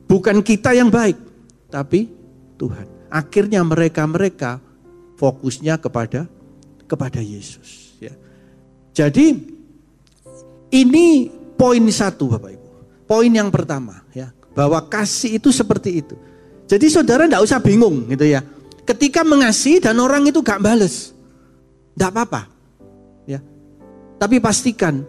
Bukan 0.05 0.41
kita 0.45 0.73
yang 0.73 0.89
baik, 0.89 1.17
tapi 1.69 2.09
Tuhan. 2.57 2.87
Akhirnya 3.09 3.61
mereka-mereka 3.61 4.61
fokusnya 5.17 5.77
kepada 5.81 6.25
kepada 6.85 7.21
Yesus. 7.21 7.97
Ya. 8.01 8.13
Jadi 8.93 9.37
ini 10.73 11.29
poin 11.55 11.83
satu 11.91 12.35
Bapak 12.35 12.51
Ibu. 12.55 12.67
Poin 13.05 13.31
yang 13.31 13.49
pertama 13.49 14.03
ya, 14.11 14.31
bahwa 14.53 14.79
kasih 14.85 15.39
itu 15.41 15.49
seperti 15.49 16.03
itu. 16.03 16.15
Jadi 16.65 16.89
saudara 16.89 17.29
tidak 17.29 17.45
usah 17.45 17.59
bingung 17.61 18.07
gitu 18.09 18.25
ya. 18.25 18.41
Ketika 18.85 19.25
mengasihi 19.25 19.81
dan 19.81 19.97
orang 19.97 20.29
itu 20.29 20.45
gak 20.45 20.61
bales, 20.61 21.13
tidak 21.97 22.13
apa-apa. 22.13 22.55
Tapi 24.15 24.39
pastikan 24.39 25.03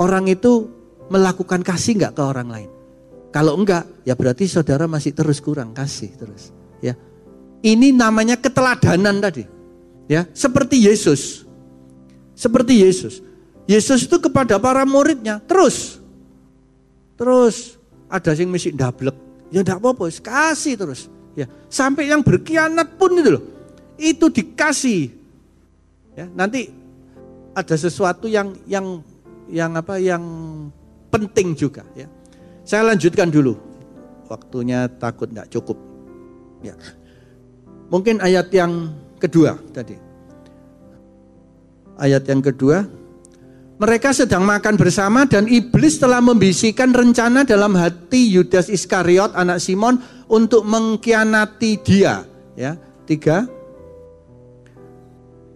orang 0.00 0.24
itu 0.32 0.68
melakukan 1.12 1.60
kasih 1.60 2.00
nggak 2.00 2.14
ke 2.16 2.22
orang 2.24 2.48
lain. 2.48 2.70
Kalau 3.34 3.58
enggak, 3.58 3.84
ya 4.06 4.14
berarti 4.14 4.46
saudara 4.46 4.86
masih 4.86 5.12
terus 5.12 5.42
kurang 5.42 5.74
kasih 5.74 6.14
terus. 6.16 6.54
Ya, 6.80 6.94
ini 7.60 7.90
namanya 7.90 8.38
keteladanan 8.38 9.18
tadi. 9.20 9.44
Ya, 10.06 10.28
seperti 10.32 10.84
Yesus, 10.84 11.44
seperti 12.36 12.84
Yesus. 12.84 13.20
Yesus 13.64 14.04
itu 14.04 14.16
kepada 14.20 14.60
para 14.60 14.84
muridnya 14.84 15.40
terus, 15.40 15.96
terus 17.16 17.80
ada 18.12 18.36
yang 18.36 18.52
mesti 18.52 18.76
dablek, 18.76 19.16
ya 19.48 19.64
enggak 19.64 19.80
apa-apa, 19.80 20.12
kasih 20.20 20.76
terus. 20.76 21.08
Ya, 21.34 21.50
sampai 21.66 22.06
yang 22.06 22.22
berkhianat 22.22 22.94
pun 22.94 23.16
itu 23.18 23.40
loh, 23.40 23.44
itu 23.98 24.30
dikasih. 24.30 25.10
Ya, 26.14 26.30
nanti 26.30 26.70
ada 27.56 27.74
sesuatu 27.74 28.30
yang 28.30 28.54
yang 28.68 29.02
yang 29.50 29.74
apa 29.74 29.98
yang 29.98 30.22
penting 31.10 31.54
juga 31.54 31.82
ya. 31.94 32.06
Saya 32.64 32.92
lanjutkan 32.92 33.28
dulu. 33.30 33.56
Waktunya 34.26 34.88
takut 34.98 35.28
nggak 35.28 35.52
cukup. 35.52 35.76
Ya. 36.64 36.74
Mungkin 37.92 38.24
ayat 38.24 38.48
yang 38.50 38.90
kedua 39.20 39.54
tadi. 39.70 40.00
Ayat 41.94 42.26
yang 42.26 42.42
kedua, 42.42 42.88
mereka 43.74 44.14
sedang 44.14 44.46
makan 44.46 44.78
bersama 44.78 45.26
dan 45.26 45.50
iblis 45.50 45.98
telah 45.98 46.22
membisikkan 46.22 46.94
rencana 46.94 47.42
dalam 47.42 47.74
hati 47.74 48.30
Yudas 48.30 48.70
Iskariot 48.70 49.34
anak 49.34 49.58
Simon 49.58 49.98
untuk 50.30 50.62
mengkhianati 50.62 51.82
dia. 51.82 52.22
Ya, 52.54 52.78
tiga. 53.02 53.50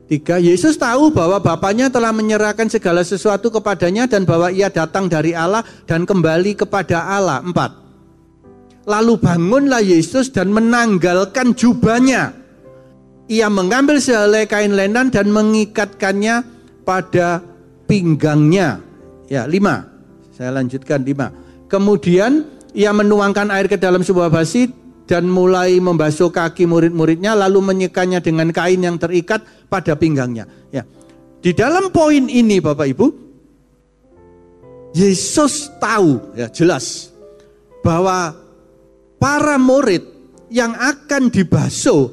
Tiga, 0.09 0.41
Yesus 0.41 0.81
tahu 0.81 1.13
bahwa 1.13 1.37
Bapaknya 1.37 1.93
telah 1.93 2.17
menyerahkan 2.17 2.67
segala 2.73 3.05
sesuatu 3.05 3.53
kepadanya 3.53 4.09
dan 4.09 4.25
bahwa 4.25 4.49
ia 4.49 4.73
datang 4.73 5.05
dari 5.05 5.37
Allah 5.37 5.61
dan 5.85 6.09
kembali 6.09 6.57
kepada 6.57 7.05
Allah. 7.05 7.45
Empat, 7.45 7.77
lalu 8.89 9.21
bangunlah 9.21 9.85
Yesus 9.85 10.33
dan 10.33 10.49
menanggalkan 10.49 11.53
jubahnya. 11.53 12.33
Ia 13.29 13.53
mengambil 13.53 14.01
sehelai 14.01 14.49
kain 14.49 14.73
lenan 14.73 15.13
dan 15.13 15.29
mengikatkannya 15.29 16.41
pada 16.89 17.45
pinggangnya. 17.88 18.85
Ya, 19.27 19.48
lima. 19.48 19.88
Saya 20.37 20.53
lanjutkan 20.55 21.03
lima. 21.03 21.33
Kemudian 21.66 22.46
ia 22.77 22.92
menuangkan 22.92 23.48
air 23.51 23.66
ke 23.66 23.81
dalam 23.81 24.05
sebuah 24.05 24.29
basi 24.29 24.70
dan 25.09 25.24
mulai 25.24 25.81
membasuh 25.81 26.29
kaki 26.29 26.68
murid-muridnya 26.68 27.33
lalu 27.33 27.64
menyekanya 27.64 28.20
dengan 28.20 28.53
kain 28.53 28.85
yang 28.85 29.01
terikat 29.01 29.40
pada 29.72 29.96
pinggangnya. 29.96 30.44
Ya. 30.68 30.85
Di 31.40 31.57
dalam 31.57 31.88
poin 31.88 32.29
ini 32.29 32.61
Bapak 32.61 32.87
Ibu, 32.92 33.07
Yesus 34.92 35.72
tahu 35.81 36.37
ya 36.37 36.53
jelas 36.53 37.12
bahwa 37.81 38.37
para 39.16 39.57
murid 39.57 40.05
yang 40.53 40.77
akan 40.77 41.29
dibasuh 41.29 42.09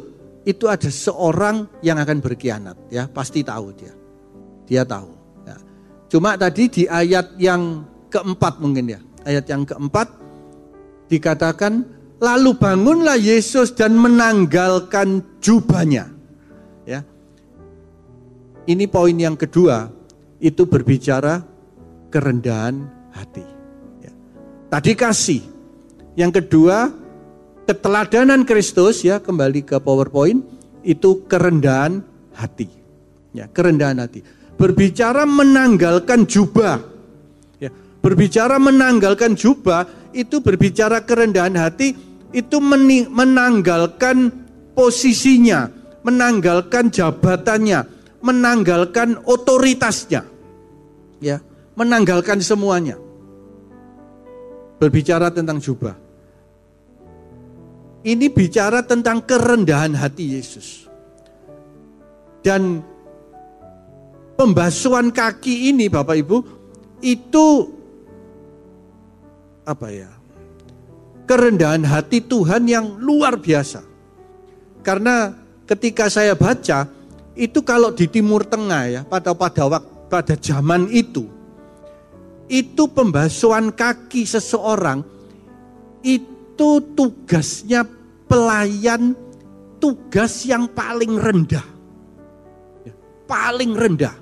itu 0.45 0.69
ada 0.69 0.91
seorang 0.91 1.65
yang 1.81 1.97
akan 1.97 2.21
berkhianat 2.21 2.77
ya 2.93 3.09
pasti 3.09 3.41
tahu 3.41 3.73
dia 3.73 3.93
dia 4.67 4.83
tahu. 4.83 5.14
Cuma 6.11 6.37
tadi 6.37 6.69
di 6.69 6.83
ayat 6.85 7.37
yang 7.41 7.85
keempat 8.09 8.61
mungkin 8.61 8.95
ya 8.95 8.99
ayat 9.25 9.45
yang 9.49 9.65
keempat 9.65 10.07
dikatakan 11.09 11.95
Lalu 12.23 12.55
bangunlah 12.55 13.19
Yesus 13.19 13.75
dan 13.75 13.99
menanggalkan 13.99 15.19
jubahnya. 15.43 16.07
Ya. 16.87 17.03
Ini 18.65 18.87
poin 18.87 19.13
yang 19.13 19.35
kedua, 19.35 19.91
itu 20.39 20.63
berbicara 20.63 21.43
kerendahan 22.07 22.87
hati. 23.11 23.43
Ya. 23.99 24.11
Tadi 24.71 24.91
kasih. 24.95 25.43
Yang 26.15 26.41
kedua, 26.41 26.95
keteladanan 27.67 28.47
Kristus 28.47 29.03
ya, 29.03 29.19
kembali 29.19 29.67
ke 29.67 29.75
PowerPoint, 29.83 30.39
itu 30.87 31.27
kerendahan 31.27 31.99
hati. 32.31 32.71
Ya, 33.35 33.51
kerendahan 33.51 33.99
hati. 33.99 34.23
Berbicara 34.55 35.27
menanggalkan 35.27 36.23
jubah. 36.23 36.79
Ya, 37.59 37.69
berbicara 37.99 38.55
menanggalkan 38.55 39.35
jubah 39.35 39.83
itu 40.15 40.39
berbicara 40.39 41.03
kerendahan 41.03 41.59
hati, 41.59 41.91
itu 42.31 42.57
menanggalkan 43.11 44.31
posisinya, 44.71 45.67
menanggalkan 46.07 46.87
jabatannya, 46.87 47.83
menanggalkan 48.23 49.19
otoritasnya. 49.27 50.23
Ya, 51.19 51.43
menanggalkan 51.75 52.39
semuanya. 52.39 52.95
Berbicara 54.79 55.31
tentang 55.31 55.59
jubah. 55.59 55.95
Ini 58.05 58.29
bicara 58.29 58.85
tentang 58.85 59.25
kerendahan 59.25 59.97
hati 59.97 60.37
Yesus. 60.37 60.85
Dan 62.45 62.85
pembasuhan 64.35 65.11
kaki 65.11 65.71
ini 65.71 65.87
Bapak 65.87 66.15
Ibu 66.19 66.37
itu 67.03 67.47
apa 69.65 69.87
ya? 69.89 70.11
Kerendahan 71.25 71.81
hati 71.81 72.21
Tuhan 72.21 72.69
yang 72.69 73.01
luar 73.01 73.41
biasa. 73.41 73.81
Karena 74.85 75.33
ketika 75.65 76.05
saya 76.05 76.37
baca 76.37 76.85
itu 77.33 77.65
kalau 77.65 77.89
di 77.89 78.05
Timur 78.05 78.45
Tengah 78.45 78.83
ya 78.85 79.01
pada 79.01 79.33
pada 79.33 79.65
waktu 79.65 79.95
pada 80.05 80.37
zaman 80.37 80.87
itu 80.93 81.25
itu 82.45 82.85
pembasuhan 82.85 83.73
kaki 83.73 84.21
seseorang 84.21 85.01
itu 86.05 86.77
tugasnya 86.93 87.83
pelayan 88.29 89.17
tugas 89.81 90.45
yang 90.45 90.69
paling 90.69 91.17
rendah. 91.17 91.65
Ya, 92.85 92.93
paling 93.25 93.73
rendah. 93.73 94.13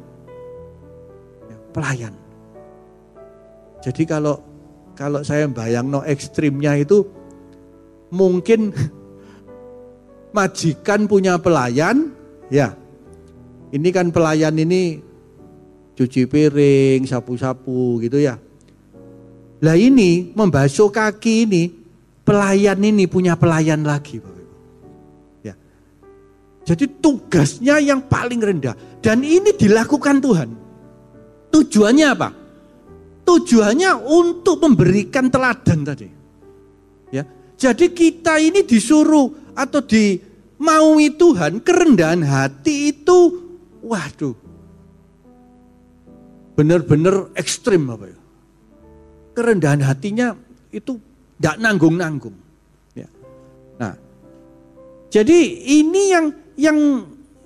Ya, 1.73 1.81
pelayan. 1.81 2.13
Jadi 3.81 4.05
kalau 4.05 4.37
kalau 4.93 5.25
saya 5.25 5.49
bayang 5.49 5.89
no 5.89 6.05
ekstrimnya 6.05 6.77
itu 6.77 7.01
mungkin 8.13 8.69
majikan 10.37 11.09
punya 11.09 11.41
pelayan, 11.41 12.13
ya. 12.53 12.77
Ini 13.73 13.89
kan 13.89 14.13
pelayan 14.13 14.53
ini 14.53 15.01
cuci 15.97 16.29
piring, 16.29 17.09
sapu-sapu 17.09 17.97
gitu 18.05 18.21
ya. 18.21 18.37
Lah 19.65 19.73
ini 19.73 20.29
membasuh 20.29 20.93
kaki 20.93 21.49
ini, 21.49 21.73
pelayan 22.21 22.77
ini 22.85 23.09
punya 23.09 23.33
pelayan 23.33 23.81
lagi. 23.81 24.21
Ya. 25.41 25.57
Jadi 26.69 26.85
tugasnya 27.01 27.81
yang 27.81 28.05
paling 28.05 28.37
rendah. 28.37 28.77
Dan 29.01 29.25
ini 29.25 29.57
dilakukan 29.57 30.21
Tuhan. 30.21 30.62
Tujuannya 31.53 32.07
apa? 32.09 32.29
Tujuannya 33.23 33.91
untuk 34.09 34.57
memberikan 34.65 35.29
teladan 35.29 35.85
tadi. 35.85 36.09
Ya. 37.13 37.23
Jadi 37.55 37.93
kita 37.93 38.41
ini 38.41 38.65
disuruh 38.65 39.53
atau 39.53 39.79
di 39.85 40.17
maui 40.57 41.13
Tuhan, 41.13 41.61
kerendahan 41.61 42.25
hati 42.25 42.91
itu 42.91 43.19
waduh 43.85 44.33
benar-benar 46.53 47.33
ekstrim 47.33 47.89
apa 47.89 48.05
ya. 48.09 48.19
Kerendahan 49.33 49.81
hatinya 49.81 50.37
itu 50.69 51.01
tidak 51.37 51.55
nanggung-nanggung. 51.57 52.37
Ya. 52.93 53.09
Nah, 53.81 53.97
jadi 55.09 55.39
ini 55.81 56.01
yang 56.13 56.25
yang 56.53 56.77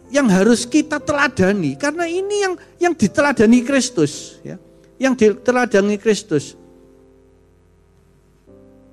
yang 0.07 0.27
harus 0.31 0.63
kita 0.63 0.99
teladani 1.03 1.75
karena 1.75 2.07
ini 2.07 2.35
yang 2.43 2.53
yang 2.79 2.93
diteladani 2.95 3.59
Kristus 3.63 4.39
ya. 4.43 4.55
Yang 4.97 5.13
diteladani 5.43 5.95
Kristus. 6.01 6.57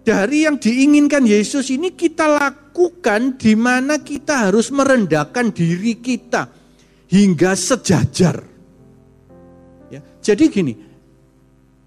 Dari 0.04 0.44
yang 0.44 0.60
diinginkan 0.60 1.24
Yesus 1.24 1.72
ini 1.72 1.96
kita 1.96 2.28
lakukan 2.28 3.40
di 3.40 3.56
mana 3.56 3.96
kita 4.04 4.48
harus 4.48 4.68
merendahkan 4.68 5.48
diri 5.48 5.96
kita 5.96 6.52
hingga 7.08 7.56
sejajar 7.56 8.54
jadi 10.24 10.48
gini, 10.48 10.72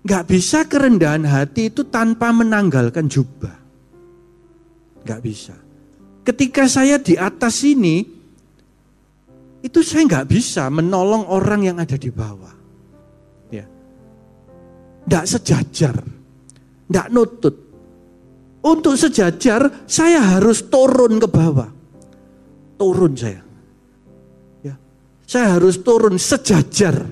nggak 0.05 0.23
bisa 0.29 0.69
kerendahan 0.69 1.25
hati 1.25 1.73
itu 1.73 1.89
tanpa 1.89 2.29
menanggalkan 2.29 3.09
jubah. 3.09 3.57
Nggak 5.01 5.21
bisa. 5.25 5.57
Ketika 6.21 6.69
saya 6.69 7.01
di 7.01 7.17
atas 7.17 7.65
ini, 7.65 8.05
itu 9.61 9.79
saya 9.81 10.05
nggak 10.05 10.27
bisa 10.29 10.69
menolong 10.69 11.25
orang 11.27 11.65
yang 11.65 11.77
ada 11.81 11.97
di 11.97 12.13
bawah. 12.13 12.53
Ya, 13.49 13.65
nggak 15.09 15.25
sejajar, 15.25 15.95
nggak 16.89 17.07
nutut. 17.09 17.55
Untuk 18.61 18.99
sejajar, 18.99 19.87
saya 19.87 20.19
harus 20.35 20.65
turun 20.67 21.21
ke 21.23 21.27
bawah. 21.29 21.69
Turun 22.77 23.13
saya. 23.15 23.41
Ya, 24.61 24.75
saya 25.23 25.55
harus 25.57 25.79
turun 25.81 26.19
sejajar 26.19 27.07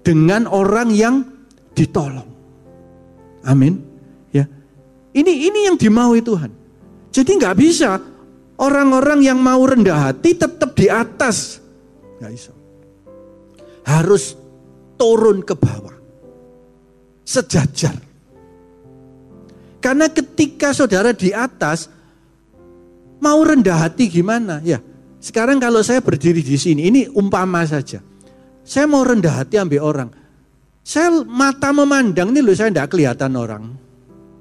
dengan 0.00 0.48
orang 0.48 0.88
yang 0.94 1.24
ditolong. 1.76 2.28
Amin. 3.44 3.80
Ya. 4.32 4.48
Ini 5.12 5.32
ini 5.52 5.60
yang 5.68 5.76
dimaui 5.76 6.24
Tuhan. 6.24 6.50
Jadi 7.14 7.30
nggak 7.38 7.56
bisa 7.60 8.00
orang-orang 8.58 9.24
yang 9.24 9.38
mau 9.40 9.62
rendah 9.64 10.10
hati 10.10 10.36
tetap 10.36 10.74
di 10.76 10.86
atas. 10.90 11.60
Nggak 12.20 12.32
bisa. 12.32 12.52
Harus 13.84 14.38
turun 14.96 15.42
ke 15.42 15.54
bawah. 15.58 15.96
Sejajar. 17.24 17.96
Karena 19.80 20.08
ketika 20.08 20.72
saudara 20.72 21.12
di 21.12 21.28
atas, 21.32 21.92
mau 23.20 23.40
rendah 23.44 23.84
hati 23.84 24.08
gimana? 24.08 24.64
Ya, 24.64 24.80
sekarang 25.20 25.60
kalau 25.60 25.84
saya 25.84 26.00
berdiri 26.00 26.40
di 26.40 26.56
sini, 26.56 26.88
ini 26.88 27.00
umpama 27.12 27.64
saja. 27.68 28.00
Saya 28.64 28.88
mau 28.88 29.04
rendah 29.04 29.44
hati 29.44 29.60
ambil 29.60 29.84
orang. 29.84 30.10
Saya 30.84 31.24
mata 31.24 31.72
memandang 31.72 32.32
ini 32.32 32.44
loh 32.44 32.56
saya 32.56 32.72
tidak 32.72 32.96
kelihatan 32.96 33.32
orang. 33.36 33.64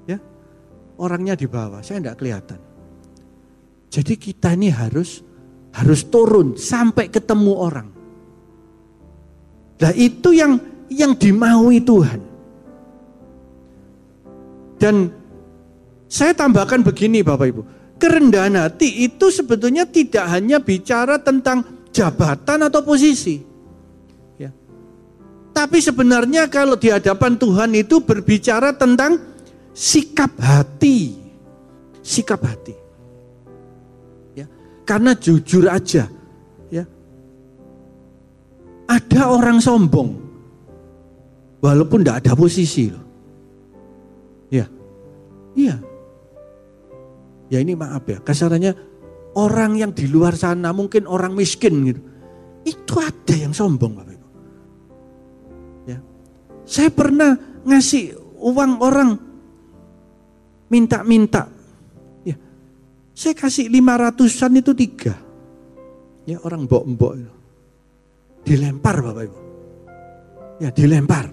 Ya, 0.08 0.19
Orangnya 0.99 1.36
di 1.36 1.47
bawah, 1.47 1.84
saya 1.84 1.99
tidak 2.04 2.23
kelihatan. 2.23 2.72
Jadi 3.93 4.17
kita 4.17 4.58
ini 4.58 4.73
harus 4.73 5.21
harus 5.69 6.01
turun 6.10 6.58
sampai 6.58 7.13
ketemu 7.13 7.53
orang. 7.53 7.88
Nah 9.77 9.93
itu 9.93 10.34
yang 10.34 10.58
yang 10.89 11.13
dimaui 11.13 11.77
Tuhan. 11.86 12.21
Dan 14.82 15.13
saya 16.10 16.34
tambahkan 16.34 16.82
begini 16.82 17.21
Bapak 17.21 17.47
Ibu. 17.53 17.62
Kerendahan 18.01 18.58
hati 18.58 19.06
itu 19.06 19.29
sebetulnya 19.29 19.86
tidak 19.86 20.25
hanya 20.25 20.58
bicara 20.58 21.21
tentang 21.21 21.86
jabatan 21.93 22.65
atau 22.65 22.82
posisi. 22.82 23.53
Tapi 25.53 25.77
sebenarnya 25.77 26.49
kalau 26.49 26.73
di 26.73 26.89
hadapan 26.89 27.38
Tuhan 27.38 27.77
itu 27.77 28.01
berbicara 28.01 28.73
tentang 28.73 29.21
sikap 29.69 30.34
hati. 30.41 31.13
Sikap 32.01 32.41
hati. 32.41 32.83
Ya, 34.84 34.86
karena 34.86 35.15
jujur 35.15 35.72
aja, 35.72 36.12
ya. 36.67 36.84
Ada 38.91 39.32
orang 39.32 39.63
sombong 39.63 40.19
walaupun 41.63 42.04
tidak 42.04 42.28
ada 42.28 42.36
posisi 42.36 42.91
loh. 42.91 43.06
Ya. 44.52 44.67
Iya. 45.56 45.80
Ya 47.48 47.58
ini 47.63 47.80
maaf 47.80 48.04
ya, 48.12 48.19
kasarannya 48.19 48.76
orang 49.39 49.80
yang 49.80 49.96
di 49.96 50.12
luar 50.12 50.36
sana 50.36 50.76
mungkin 50.76 51.08
orang 51.08 51.32
miskin 51.32 51.88
gitu. 51.88 52.02
Itu 52.67 53.00
ada 53.00 53.36
yang 53.39 53.56
sombong 53.56 53.96
Bapak 53.96 54.13
saya 56.63 56.89
pernah 56.89 57.36
ngasih 57.67 58.17
uang 58.39 58.72
orang 58.82 59.10
minta-minta. 60.72 61.52
Ya, 63.13 63.30
saya 63.30 63.34
kasih 63.38 63.69
lima 63.69 63.93
ratusan 63.93 64.58
itu 64.58 64.73
tiga. 64.73 65.13
Ya 66.26 66.39
orang 66.41 66.65
mbok-mbok 66.65 67.43
dilempar 68.43 68.99
Bapak 68.99 69.23
Ibu. 69.30 69.39
Ya 70.62 70.69
dilempar. 70.69 71.26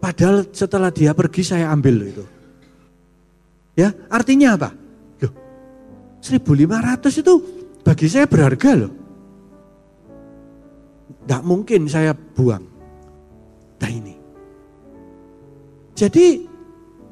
Padahal 0.00 0.46
setelah 0.54 0.90
dia 0.94 1.12
pergi 1.12 1.42
saya 1.42 1.72
ambil 1.72 2.06
itu. 2.06 2.24
Ya 3.76 3.92
artinya 4.08 4.56
apa? 4.56 4.70
Loh 5.24 5.32
1500 6.22 7.22
itu 7.22 7.34
bagi 7.82 8.06
saya 8.08 8.24
berharga 8.24 8.70
loh. 8.86 8.92
Tidak 11.26 11.42
mungkin 11.42 11.90
saya 11.90 12.14
buang. 12.14 12.64
Nah 13.82 13.90
ini. 13.90 14.14
Jadi 15.96 16.44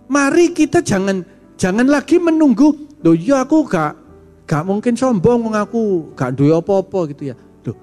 mari 0.07 0.55
kita 0.55 0.85
jangan 0.85 1.25
jangan 1.59 1.89
lagi 1.89 2.21
menunggu, 2.21 2.94
loh 3.05 3.13
ya 3.13 3.45
aku 3.45 3.69
gak 3.69 3.93
gak 4.49 4.65
mungkin 4.65 4.97
sombong 4.97 5.45
mengaku 5.45 6.09
gak 6.17 6.33
duwe 6.33 6.57
apa-apa 6.57 7.13
gitu 7.13 7.33
ya. 7.33 7.37
Loh. 7.69 7.77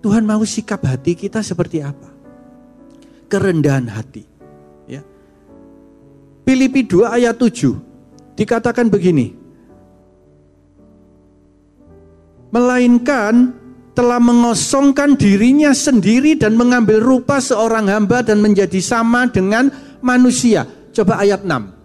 Tuhan 0.00 0.24
mau 0.24 0.40
sikap 0.42 0.80
hati 0.88 1.12
kita 1.12 1.44
seperti 1.44 1.84
apa? 1.84 2.08
Kerendahan 3.28 3.88
hati. 3.92 4.24
Ya. 4.88 5.04
Filipi 6.48 6.88
2 6.88 7.20
ayat 7.20 7.36
7 7.36 8.36
dikatakan 8.36 8.88
begini. 8.88 9.36
Melainkan 12.52 13.56
telah 13.92 14.20
mengosongkan 14.20 15.16
dirinya 15.16 15.72
sendiri 15.76 16.36
dan 16.36 16.56
mengambil 16.56 17.00
rupa 17.00 17.40
seorang 17.40 17.88
hamba 17.92 18.24
dan 18.24 18.40
menjadi 18.40 18.80
sama 18.80 19.28
dengan 19.28 19.68
manusia. 20.00 20.64
Coba 20.92 21.20
ayat 21.20 21.44
6. 21.44 21.81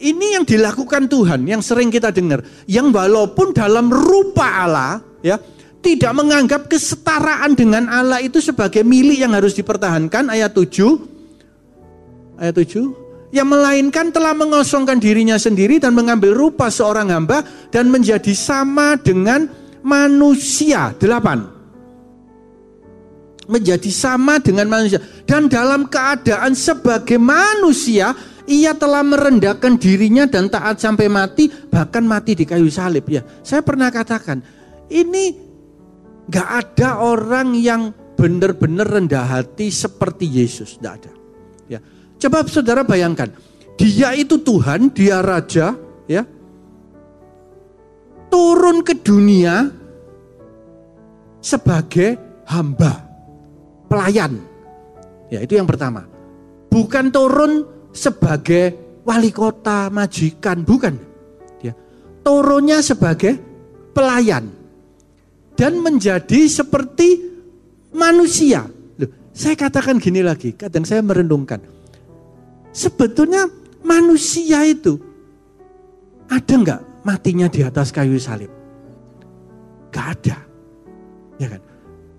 Ini 0.00 0.40
yang 0.40 0.48
dilakukan 0.48 1.12
Tuhan 1.12 1.44
yang 1.44 1.60
sering 1.60 1.92
kita 1.92 2.08
dengar, 2.08 2.40
yang 2.64 2.88
walaupun 2.88 3.52
dalam 3.52 3.92
rupa 3.92 4.64
Allah 4.64 5.04
ya, 5.20 5.36
tidak 5.84 6.12
menganggap 6.16 6.72
kesetaraan 6.72 7.52
dengan 7.52 7.84
Allah 7.84 8.24
itu 8.24 8.40
sebagai 8.40 8.80
milik 8.80 9.20
yang 9.20 9.36
harus 9.36 9.52
dipertahankan 9.52 10.32
ayat 10.32 10.56
7. 10.56 12.40
Ayat 12.40 12.56
7 12.56 13.10
yang 13.30 13.46
melainkan 13.46 14.10
telah 14.10 14.34
mengosongkan 14.34 14.98
dirinya 14.98 15.38
sendiri 15.38 15.78
dan 15.78 15.94
mengambil 15.94 16.34
rupa 16.34 16.66
seorang 16.66 17.14
hamba 17.14 17.46
dan 17.70 17.86
menjadi 17.86 18.34
sama 18.34 18.98
dengan 18.98 19.46
manusia. 19.86 20.94
Delapan. 20.98 21.62
menjadi 23.50 23.90
sama 23.90 24.38
dengan 24.38 24.70
manusia 24.70 25.02
dan 25.26 25.50
dalam 25.50 25.90
keadaan 25.90 26.54
sebagai 26.54 27.18
manusia 27.18 28.14
ia 28.50 28.74
telah 28.74 29.06
merendahkan 29.06 29.78
dirinya 29.78 30.26
dan 30.26 30.50
taat 30.50 30.82
sampai 30.82 31.06
mati 31.06 31.46
bahkan 31.70 32.02
mati 32.02 32.34
di 32.34 32.42
kayu 32.42 32.66
salib 32.66 33.06
ya 33.06 33.22
saya 33.46 33.62
pernah 33.62 33.86
katakan 33.94 34.42
ini 34.90 35.38
nggak 36.26 36.48
ada 36.50 36.98
orang 36.98 37.54
yang 37.54 37.94
benar-benar 38.18 38.90
rendah 38.90 39.24
hati 39.24 39.70
seperti 39.70 40.26
Yesus 40.26 40.82
tidak 40.82 41.06
ada 41.06 41.12
ya 41.70 41.78
coba 42.26 42.42
saudara 42.50 42.82
bayangkan 42.82 43.30
dia 43.78 44.12
itu 44.18 44.42
Tuhan 44.42 44.90
dia 44.90 45.22
raja 45.22 45.78
ya 46.10 46.26
turun 48.28 48.82
ke 48.82 48.98
dunia 48.98 49.80
sebagai 51.40 52.44
hamba 52.46 53.10
pelayan. 53.90 54.38
Ya, 55.32 55.42
itu 55.42 55.58
yang 55.58 55.66
pertama. 55.66 56.06
Bukan 56.70 57.10
turun 57.10 57.66
sebagai 57.90 58.98
wali 59.02 59.30
kota, 59.34 59.90
majikan, 59.90 60.62
bukan. 60.62 60.94
Ya. 61.62 61.74
Turunnya 62.22 62.82
sebagai 62.82 63.36
pelayan. 63.92 64.50
Dan 65.58 65.84
menjadi 65.84 66.48
seperti 66.48 67.20
manusia. 67.92 68.64
Loh, 68.96 69.10
saya 69.34 69.58
katakan 69.58 70.00
gini 70.00 70.24
lagi, 70.24 70.56
kadang 70.56 70.88
saya 70.88 71.04
merenungkan. 71.04 71.60
Sebetulnya 72.70 73.50
manusia 73.84 74.64
itu 74.64 74.96
ada 76.30 76.54
nggak 76.54 76.80
matinya 77.02 77.50
di 77.50 77.60
atas 77.66 77.90
kayu 77.90 78.16
salib? 78.16 78.48
Gak 79.90 80.06
ada. 80.16 80.38
Ya 81.42 81.48
kan? 81.50 81.62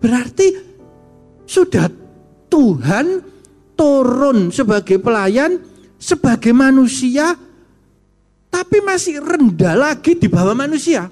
Berarti 0.03 0.47
sudah 1.47 1.87
Tuhan 2.51 3.23
turun 3.81 4.53
sebagai 4.53 5.01
pelayan, 5.01 5.57
sebagai 5.97 6.53
manusia, 6.53 7.33
tapi 8.53 8.77
masih 8.85 9.17
rendah 9.17 9.73
lagi 9.73 10.13
di 10.13 10.29
bawah 10.29 10.53
manusia. 10.53 11.09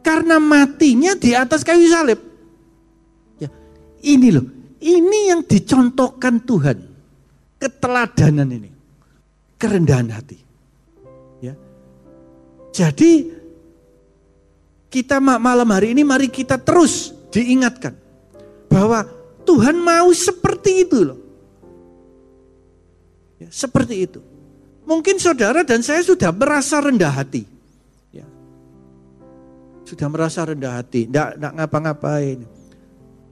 Karena 0.00 0.40
matinya 0.40 1.12
di 1.12 1.36
atas 1.36 1.60
kayu 1.60 1.84
salib. 1.92 2.16
Ya, 3.36 3.52
ini 4.00 4.32
loh, 4.32 4.48
ini 4.80 5.28
yang 5.28 5.44
dicontohkan 5.44 6.40
Tuhan. 6.40 6.88
Keteladanan 7.60 8.48
ini. 8.48 8.70
Kerendahan 9.60 10.08
hati. 10.08 10.38
Ya. 11.44 11.52
Jadi 12.72 13.28
kita 14.88 15.20
malam 15.20 15.68
hari 15.68 15.92
ini 15.92 16.00
mari 16.00 16.32
kita 16.32 16.56
terus 16.56 17.12
diingatkan 17.28 17.92
bahwa 18.72 19.04
Tuhan 19.44 19.76
mau 19.76 20.08
seperti 20.16 20.88
itu 20.88 21.04
loh. 21.04 21.27
Ya, 23.38 23.48
seperti 23.50 24.06
itu. 24.06 24.20
Mungkin 24.88 25.20
saudara 25.20 25.62
dan 25.62 25.84
saya 25.84 26.02
sudah 26.02 26.32
merasa 26.34 26.82
rendah 26.82 27.12
hati. 27.12 27.44
Ya. 28.10 28.26
Sudah 29.86 30.08
merasa 30.10 30.42
rendah 30.42 30.80
hati, 30.80 31.06
tidak 31.06 31.38
ngapa-ngapain. 31.38 32.42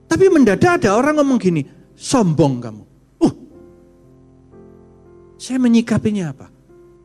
Tapi 0.06 0.24
mendadak 0.30 0.82
ada 0.82 0.94
orang 0.94 1.18
ngomong 1.18 1.38
gini, 1.42 1.66
sombong 1.98 2.62
kamu. 2.62 2.84
Uh, 3.18 3.34
saya 5.40 5.58
menyikapinya 5.58 6.30
apa? 6.30 6.46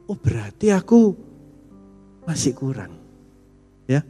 Oh 0.06 0.18
berarti 0.20 0.70
aku 0.70 1.16
masih 2.28 2.54
kurang. 2.54 2.94
Ya, 3.90 4.06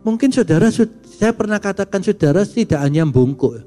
Mungkin 0.00 0.32
saudara, 0.32 0.72
saya 0.72 1.32
pernah 1.36 1.60
katakan 1.60 2.00
saudara 2.00 2.40
tidak 2.48 2.80
hanya 2.80 3.04
bungkuk. 3.04 3.60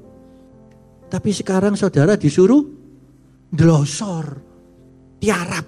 Tapi 1.06 1.30
sekarang 1.30 1.78
saudara 1.78 2.18
disuruh 2.18 2.66
delosor, 3.54 4.26
tiarap. 5.22 5.66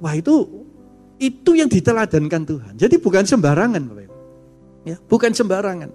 Wah 0.00 0.16
itu 0.16 0.48
itu 1.20 1.50
yang 1.52 1.68
diteladankan 1.68 2.42
Tuhan. 2.48 2.72
Jadi 2.80 2.96
bukan 2.96 3.28
sembarangan. 3.28 3.82
Ya, 4.88 4.96
bukan 4.96 5.36
sembarangan. 5.36 5.92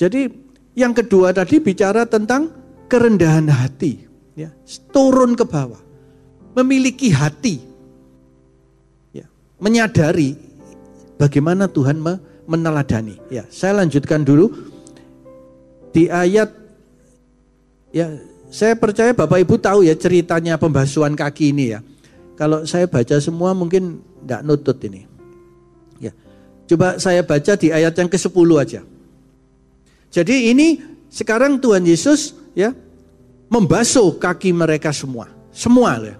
Jadi 0.00 0.32
yang 0.72 0.96
kedua 0.96 1.36
tadi 1.36 1.60
bicara 1.60 2.08
tentang 2.08 2.48
kerendahan 2.88 3.52
hati. 3.52 4.08
Ya, 4.32 4.48
turun 4.88 5.36
ke 5.36 5.44
bawah. 5.44 5.80
Memiliki 6.56 7.12
hati. 7.12 7.60
Ya, 9.12 9.28
menyadari 9.60 10.46
Bagaimana 11.16 11.64
Tuhan 11.64 11.96
meneladani? 12.44 13.16
Ya, 13.32 13.48
saya 13.48 13.80
lanjutkan 13.80 14.20
dulu 14.20 14.52
di 15.96 16.12
ayat 16.12 16.52
ya 17.96 18.12
saya 18.52 18.76
percaya 18.76 19.16
Bapak 19.16 19.40
Ibu 19.40 19.56
tahu 19.56 19.88
ya 19.88 19.96
ceritanya 19.96 20.60
pembasuhan 20.60 21.16
kaki 21.16 21.56
ini 21.56 21.72
ya. 21.72 21.80
Kalau 22.36 22.68
saya 22.68 22.84
baca 22.84 23.16
semua 23.16 23.56
mungkin 23.56 24.04
tidak 24.20 24.40
nutut 24.44 24.76
ini. 24.84 25.08
Ya. 25.96 26.12
Coba 26.68 27.00
saya 27.00 27.24
baca 27.24 27.56
di 27.56 27.72
ayat 27.72 27.96
yang 27.96 28.12
ke-10 28.12 28.50
aja. 28.60 28.80
Jadi 30.12 30.52
ini 30.52 30.84
sekarang 31.08 31.56
Tuhan 31.56 31.88
Yesus 31.88 32.36
ya 32.52 32.76
membasuh 33.48 34.20
kaki 34.20 34.52
mereka 34.52 34.92
semua. 34.92 35.32
Semua 35.48 35.96
ya. 36.04 36.16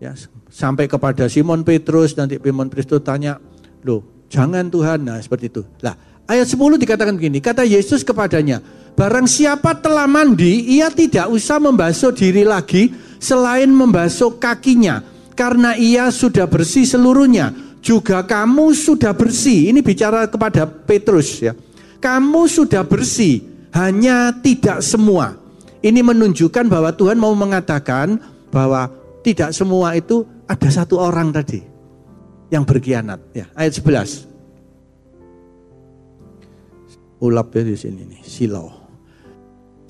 Ya, 0.00 0.12
sampai 0.48 0.88
kepada 0.88 1.28
Simon 1.28 1.60
Petrus 1.60 2.16
nanti 2.16 2.40
Simon 2.40 2.72
Petrus 2.72 3.04
tanya 3.04 3.36
Loh, 3.84 4.04
jangan 4.28 4.68
Tuhan. 4.68 5.04
Nah, 5.04 5.16
seperti 5.20 5.48
itu. 5.48 5.62
Lah, 5.80 5.96
ayat 6.28 6.44
10 6.48 6.76
dikatakan 6.76 7.16
begini, 7.16 7.40
kata 7.40 7.64
Yesus 7.64 8.04
kepadanya, 8.04 8.60
barang 9.00 9.24
siapa 9.24 9.80
telah 9.80 10.04
mandi, 10.04 10.76
ia 10.76 10.92
tidak 10.92 11.32
usah 11.32 11.56
membasuh 11.56 12.12
diri 12.12 12.44
lagi 12.44 12.92
selain 13.16 13.72
membasuh 13.72 14.36
kakinya, 14.36 15.00
karena 15.32 15.72
ia 15.72 16.12
sudah 16.12 16.44
bersih 16.44 16.84
seluruhnya. 16.84 17.72
Juga 17.80 18.20
kamu 18.20 18.76
sudah 18.76 19.16
bersih. 19.16 19.72
Ini 19.72 19.80
bicara 19.80 20.28
kepada 20.28 20.68
Petrus 20.68 21.40
ya. 21.40 21.56
Kamu 21.96 22.44
sudah 22.44 22.84
bersih, 22.84 23.40
hanya 23.72 24.36
tidak 24.36 24.84
semua. 24.84 25.40
Ini 25.80 26.04
menunjukkan 26.04 26.68
bahwa 26.68 26.92
Tuhan 26.92 27.16
mau 27.16 27.32
mengatakan 27.32 28.20
bahwa 28.52 28.92
tidak 29.24 29.56
semua 29.56 29.96
itu 29.96 30.28
ada 30.44 30.68
satu 30.68 31.00
orang 31.00 31.32
tadi 31.32 31.64
yang 32.52 32.68
berkhianat. 32.68 33.16
Ya, 33.32 33.48
ayat 33.56 33.80
11. 33.80 34.28
Ulap 37.24 37.48
ya 37.56 37.64
di 37.64 37.76
sini 37.80 38.04
nih, 38.04 38.20
silau. 38.20 38.79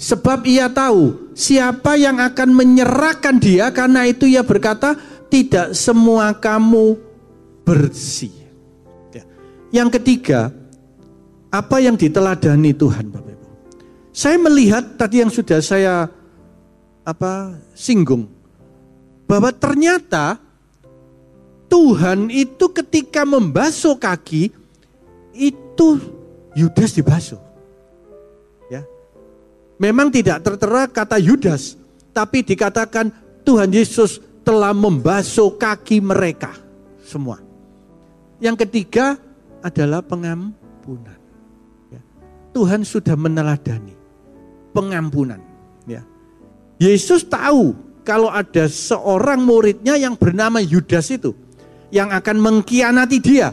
Sebab 0.00 0.48
ia 0.48 0.72
tahu 0.72 1.28
siapa 1.36 1.92
yang 2.00 2.16
akan 2.16 2.56
menyerahkan 2.56 3.36
dia 3.36 3.68
karena 3.68 4.08
itu 4.08 4.24
ia 4.24 4.40
berkata 4.40 4.96
tidak 5.28 5.76
semua 5.76 6.32
kamu 6.32 6.96
bersih. 7.68 8.32
Ya. 9.12 9.24
Yang 9.84 10.00
ketiga, 10.00 10.56
apa 11.52 11.84
yang 11.84 12.00
diteladani 12.00 12.72
Tuhan 12.72 13.12
Bapak 13.12 13.28
Ibu. 13.28 13.46
Saya 14.08 14.40
melihat 14.40 14.96
tadi 14.96 15.20
yang 15.20 15.28
sudah 15.28 15.60
saya 15.60 16.08
apa 17.04 17.60
singgung 17.76 18.24
bahwa 19.28 19.52
ternyata 19.52 20.40
Tuhan 21.68 22.32
itu 22.32 22.72
ketika 22.72 23.28
membasuh 23.28 24.00
kaki 24.00 24.48
itu 25.36 25.88
Yudas 26.56 26.96
dibasuh. 26.96 27.49
Memang 29.80 30.12
tidak 30.12 30.44
tertera 30.44 30.84
kata 30.84 31.16
Yudas, 31.16 31.80
tapi 32.12 32.44
dikatakan 32.44 33.08
Tuhan 33.48 33.72
Yesus 33.72 34.20
telah 34.44 34.76
membasuh 34.76 35.56
kaki 35.56 36.04
mereka 36.04 36.52
semua. 37.00 37.40
Yang 38.44 38.68
ketiga 38.68 39.16
adalah 39.64 40.04
pengampunan. 40.04 41.16
Ya. 41.88 42.00
Tuhan 42.52 42.84
sudah 42.84 43.16
meneladani 43.16 43.96
pengampunan. 44.76 45.40
Ya. 45.88 46.04
Yesus 46.76 47.24
tahu 47.24 47.72
kalau 48.04 48.28
ada 48.28 48.68
seorang 48.68 49.40
muridnya 49.40 49.96
yang 49.96 50.12
bernama 50.12 50.60
Yudas 50.60 51.08
itu 51.08 51.32
yang 51.88 52.12
akan 52.12 52.36
mengkhianati 52.36 53.16
dia. 53.16 53.52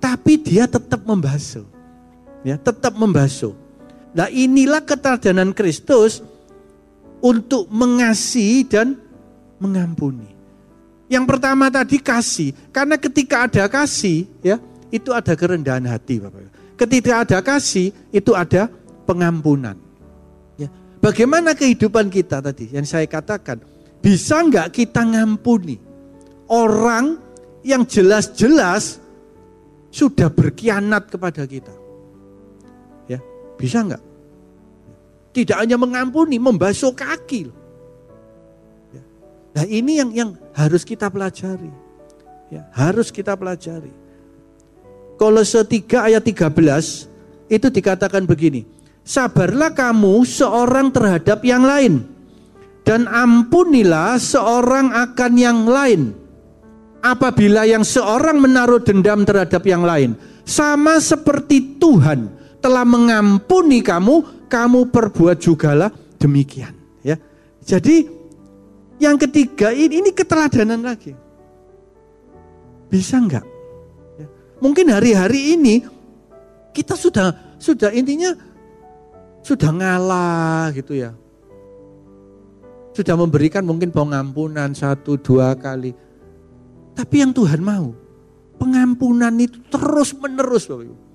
Tapi 0.00 0.40
dia 0.40 0.64
tetap 0.64 1.04
membasuh. 1.04 1.68
Ya, 2.40 2.56
tetap 2.56 2.96
membasuh. 2.96 3.52
Nah 4.10 4.26
inilah 4.26 4.82
keteladanan 4.82 5.54
Kristus 5.54 6.24
untuk 7.22 7.68
mengasihi 7.70 8.66
dan 8.66 8.98
mengampuni. 9.60 10.26
Yang 11.10 11.24
pertama 11.26 11.66
tadi 11.68 11.98
kasih, 11.98 12.54
karena 12.70 12.94
ketika 12.94 13.50
ada 13.50 13.66
kasih, 13.66 14.30
ya 14.40 14.62
itu 14.94 15.10
ada 15.10 15.34
kerendahan 15.34 15.82
hati, 15.86 16.22
Bapak. 16.22 16.50
Ketika 16.78 17.26
ada 17.26 17.38
kasih, 17.42 17.90
itu 18.14 18.32
ada 18.32 18.70
pengampunan. 19.04 19.74
Ya. 20.54 20.70
Bagaimana 21.02 21.52
kehidupan 21.52 22.08
kita 22.08 22.38
tadi 22.38 22.70
yang 22.70 22.86
saya 22.86 23.10
katakan? 23.10 23.58
Bisa 24.00 24.40
nggak 24.40 24.72
kita 24.72 25.02
ngampuni 25.02 25.76
orang 26.48 27.20
yang 27.60 27.84
jelas-jelas 27.84 29.02
sudah 29.90 30.30
berkhianat 30.30 31.10
kepada 31.10 31.44
kita. 31.44 31.79
Bisa 33.60 33.84
enggak? 33.84 34.00
Tidak 35.36 35.56
hanya 35.60 35.76
mengampuni, 35.76 36.40
membasuh 36.40 36.96
kaki. 36.96 37.52
Ya. 38.90 39.02
Nah 39.52 39.64
ini 39.68 39.92
yang 40.00 40.10
yang 40.16 40.30
harus 40.56 40.82
kita 40.82 41.12
pelajari. 41.12 41.68
Ya, 42.48 42.66
harus 42.74 43.12
kita 43.12 43.36
pelajari. 43.36 43.92
Kolose 45.20 45.60
3 45.60 46.08
ayat 46.10 46.24
13 46.24 47.52
itu 47.52 47.66
dikatakan 47.68 48.24
begini. 48.24 48.64
Sabarlah 49.04 49.70
kamu 49.70 50.24
seorang 50.24 50.88
terhadap 50.90 51.44
yang 51.44 51.62
lain. 51.62 52.08
Dan 52.82 53.06
ampunilah 53.06 54.16
seorang 54.18 54.90
akan 54.90 55.32
yang 55.36 55.68
lain. 55.68 56.16
Apabila 57.04 57.68
yang 57.68 57.86
seorang 57.86 58.40
menaruh 58.40 58.82
dendam 58.82 59.22
terhadap 59.22 59.62
yang 59.62 59.86
lain. 59.86 60.16
Sama 60.42 60.98
seperti 60.98 61.78
Tuhan 61.78 62.39
telah 62.60 62.84
mengampuni 62.84 63.80
kamu, 63.80 64.46
kamu 64.46 64.92
perbuat 64.92 65.36
jugalah 65.40 65.90
demikian. 66.20 66.76
Ya, 67.00 67.16
jadi 67.64 68.06
yang 69.00 69.16
ketiga 69.16 69.72
ini, 69.72 70.04
ini 70.04 70.10
keteladanan 70.12 70.84
lagi. 70.84 71.16
Bisa 72.92 73.16
enggak? 73.16 73.46
Ya. 74.20 74.28
Mungkin 74.60 74.92
hari-hari 74.92 75.56
ini 75.56 75.80
kita 76.76 76.94
sudah 76.94 77.56
sudah 77.56 77.88
intinya 77.96 78.36
sudah 79.40 79.70
ngalah 79.72 80.68
gitu 80.76 81.00
ya. 81.00 81.16
Sudah 82.92 83.16
memberikan 83.16 83.64
mungkin 83.64 83.88
pengampunan 83.88 84.76
satu 84.76 85.16
dua 85.16 85.56
kali. 85.56 85.96
Tapi 86.92 87.14
yang 87.24 87.32
Tuhan 87.32 87.62
mau 87.64 87.96
pengampunan 88.60 89.32
itu 89.40 89.56
terus 89.72 90.12
menerus 90.12 90.68
Bapak 90.68 90.84
Ibu. 90.84 91.09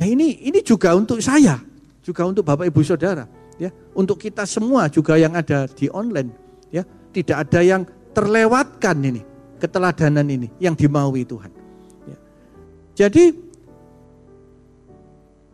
Nah 0.00 0.06
ini 0.08 0.40
ini 0.44 0.60
juga 0.62 0.94
untuk 0.96 1.18
saya, 1.22 1.60
juga 2.02 2.22
untuk 2.26 2.42
Bapak 2.42 2.66
Ibu 2.66 2.82
Saudara, 2.82 3.28
ya, 3.60 3.70
untuk 3.94 4.18
kita 4.18 4.42
semua 4.48 4.90
juga 4.90 5.14
yang 5.14 5.36
ada 5.38 5.70
di 5.70 5.86
online, 5.92 6.30
ya, 6.74 6.82
tidak 7.14 7.48
ada 7.48 7.60
yang 7.62 7.82
terlewatkan 8.12 8.96
ini 8.98 9.22
keteladanan 9.62 10.26
ini 10.26 10.48
yang 10.58 10.74
dimaui 10.74 11.22
Tuhan. 11.22 11.50
Ya. 12.10 12.16
Jadi 13.06 13.30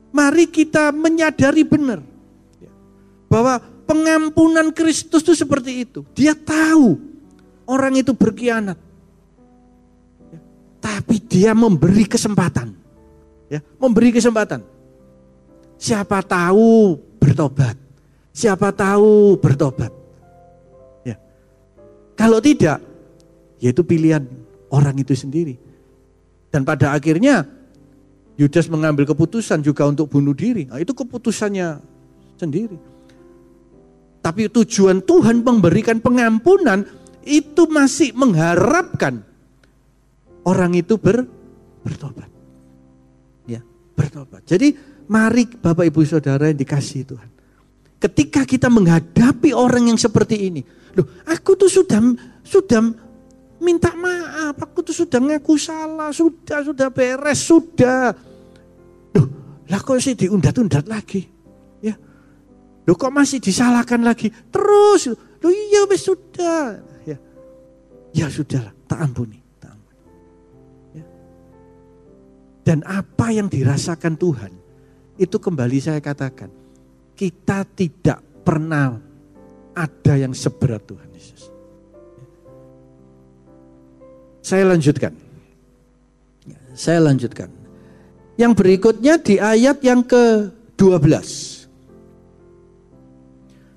mari 0.09 0.49
kita 0.49 0.91
menyadari 0.97 1.63
benar 1.69 2.01
ya, 2.57 2.73
bahwa 3.29 3.61
pengampunan 3.85 4.73
Kristus 4.73 5.21
itu 5.21 5.37
seperti 5.37 5.85
itu. 5.85 6.01
Dia 6.17 6.33
tahu 6.33 6.97
orang 7.69 8.01
itu 8.01 8.17
berkhianat, 8.17 8.81
ya, 10.33 10.41
tapi 10.81 11.21
dia 11.21 11.53
memberi 11.53 12.09
kesempatan 12.09 12.88
Ya, 13.49 13.65
memberi 13.81 14.13
kesempatan. 14.13 14.61
Siapa 15.81 16.21
tahu 16.21 17.01
bertobat. 17.17 17.77
Siapa 18.37 18.69
tahu 18.71 19.41
bertobat. 19.41 19.89
Ya. 21.03 21.17
Kalau 22.13 22.39
tidak, 22.45 22.85
yaitu 23.57 23.81
pilihan 23.83 24.23
orang 24.69 25.01
itu 25.01 25.17
sendiri. 25.17 25.57
Dan 26.53 26.65
pada 26.69 26.93
akhirnya 26.93 27.49
Yudas 28.39 28.71
mengambil 28.71 29.03
keputusan 29.09 29.65
juga 29.65 29.89
untuk 29.89 30.13
bunuh 30.13 30.37
diri. 30.37 30.69
Nah, 30.69 30.79
itu 30.79 30.95
keputusannya 30.95 31.83
sendiri. 32.39 32.79
Tapi 34.23 34.47
tujuan 34.47 35.03
Tuhan 35.03 35.43
memberikan 35.43 35.99
pengampunan 35.99 36.87
itu 37.27 37.67
masih 37.67 38.15
mengharapkan 38.15 39.25
orang 40.47 40.77
itu 40.79 40.95
ber, 41.01 41.27
bertobat 41.83 42.38
bertobat. 43.99 44.47
Jadi 44.47 44.71
mari 45.11 45.51
Bapak 45.51 45.83
Ibu 45.91 46.07
Saudara 46.07 46.47
yang 46.47 46.59
dikasih 46.63 47.03
Tuhan. 47.03 47.31
Ketika 47.99 48.47
kita 48.47 48.71
menghadapi 48.71 49.51
orang 49.51 49.91
yang 49.91 49.99
seperti 49.99 50.47
ini, 50.47 50.63
loh, 50.95 51.19
aku 51.27 51.59
tuh 51.59 51.67
sudah 51.67 51.99
sudah 52.47 52.79
minta 53.59 53.91
maaf, 53.99 54.55
aku 54.55 54.87
tuh 54.87 54.95
sudah 54.95 55.19
ngaku 55.19 55.59
salah, 55.59 56.15
sudah 56.15 56.63
sudah 56.63 56.95
beres, 56.95 57.43
sudah. 57.43 58.15
Loh, 59.19 59.27
lah 59.67 59.83
kok 59.83 59.99
sih 59.99 60.15
diundat-undat 60.15 60.87
lagi? 60.87 61.27
Ya. 61.83 61.99
Loh 62.87 62.95
kok 62.95 63.11
masih 63.11 63.43
disalahkan 63.43 63.99
lagi? 64.07 64.31
Terus, 64.31 65.11
loh 65.43 65.51
iya 65.51 65.83
wes 65.91 66.07
sudah. 66.07 66.79
Ya. 67.03 67.19
Ya 68.15 68.31
sudahlah, 68.31 68.71
tak 68.87 69.03
ampuni. 69.03 69.48
Dan 72.69 72.85
apa 72.85 73.33
yang 73.33 73.49
dirasakan 73.49 74.21
Tuhan, 74.21 74.53
itu 75.17 75.41
kembali 75.41 75.81
saya 75.81 76.05
katakan, 76.05 76.53
kita 77.17 77.65
tidak 77.73 78.21
pernah 78.45 78.93
ada 79.73 80.15
yang 80.21 80.37
seberat 80.37 80.85
Tuhan 80.85 81.09
Yesus. 81.17 81.49
Saya 84.45 84.69
lanjutkan. 84.69 85.17
Saya 86.77 87.01
lanjutkan. 87.09 87.49
Yang 88.37 88.53
berikutnya 88.61 89.17
di 89.17 89.41
ayat 89.41 89.81
yang 89.81 90.05
ke-12. 90.05 91.09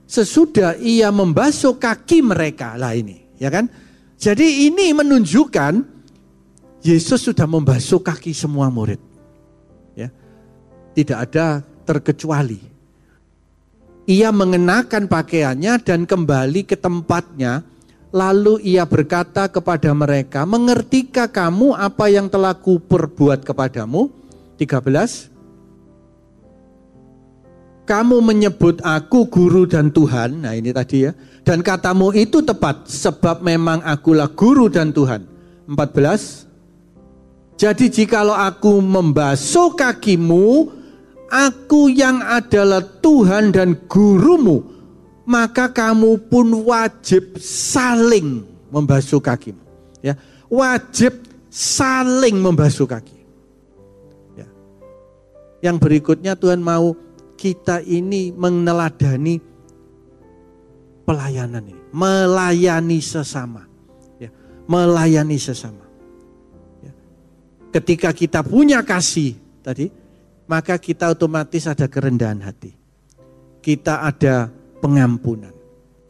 Sesudah 0.04 0.76
ia 0.76 1.08
membasuh 1.16 1.80
kaki 1.80 2.20
mereka 2.28 2.76
lah 2.76 2.92
ini, 2.92 3.24
ya 3.40 3.48
kan? 3.48 3.72
Jadi 4.20 4.68
ini 4.68 4.92
menunjukkan 4.92 6.01
Yesus 6.82 7.30
sudah 7.30 7.46
membasuh 7.46 8.02
kaki 8.02 8.34
semua 8.34 8.74
murid. 8.74 8.98
Ya. 9.94 10.10
Tidak 10.98 11.18
ada 11.18 11.62
terkecuali. 11.86 12.58
Ia 14.10 14.34
mengenakan 14.34 15.06
pakaiannya 15.06 15.78
dan 15.86 16.10
kembali 16.10 16.66
ke 16.66 16.74
tempatnya. 16.74 17.62
Lalu 18.12 18.60
ia 18.76 18.84
berkata 18.84 19.48
kepada 19.48 19.96
mereka, 19.96 20.44
mengertikah 20.44 21.32
kamu 21.32 21.72
apa 21.80 22.12
yang 22.12 22.28
telah 22.28 22.52
kuperbuat 22.52 23.48
kepadamu? 23.48 24.12
13. 24.60 25.32
Kamu 27.88 28.18
menyebut 28.20 28.84
aku 28.84 29.32
guru 29.32 29.64
dan 29.64 29.96
Tuhan. 29.96 30.44
Nah 30.44 30.60
ini 30.60 30.76
tadi 30.76 31.08
ya. 31.08 31.16
Dan 31.48 31.64
katamu 31.64 32.12
itu 32.12 32.44
tepat 32.44 32.92
sebab 32.92 33.40
memang 33.40 33.80
akulah 33.88 34.28
guru 34.28 34.68
dan 34.68 34.92
Tuhan. 34.92 35.24
14. 35.72 36.51
Jadi 37.62 37.94
jikalau 37.94 38.34
aku 38.34 38.82
membasuh 38.82 39.78
kakimu, 39.78 40.66
aku 41.30 41.94
yang 41.94 42.18
adalah 42.26 42.82
Tuhan 42.82 43.54
dan 43.54 43.78
gurumu, 43.86 44.66
maka 45.30 45.70
kamu 45.70 46.26
pun 46.26 46.66
wajib 46.66 47.38
saling 47.38 48.50
membasuh 48.74 49.22
kakimu. 49.22 49.62
Ya, 50.02 50.18
wajib 50.50 51.22
saling 51.54 52.42
membasuh 52.42 52.90
kaki. 52.90 53.22
Ya. 54.34 54.50
Yang 55.62 55.78
berikutnya 55.86 56.34
Tuhan 56.34 56.66
mau 56.66 56.98
kita 57.38 57.86
ini 57.86 58.34
meneladani 58.34 59.38
pelayanan 61.06 61.62
ini, 61.62 61.84
melayani 61.94 62.98
sesama. 63.06 63.70
Ya, 64.18 64.34
melayani 64.66 65.38
sesama. 65.38 65.81
Ketika 67.72 68.12
kita 68.12 68.44
punya 68.44 68.84
kasih 68.84 69.40
tadi, 69.64 69.88
maka 70.52 70.76
kita 70.76 71.16
otomatis 71.16 71.64
ada 71.64 71.88
kerendahan 71.88 72.44
hati. 72.44 72.76
Kita 73.64 74.04
ada 74.04 74.52
pengampunan. 74.84 75.56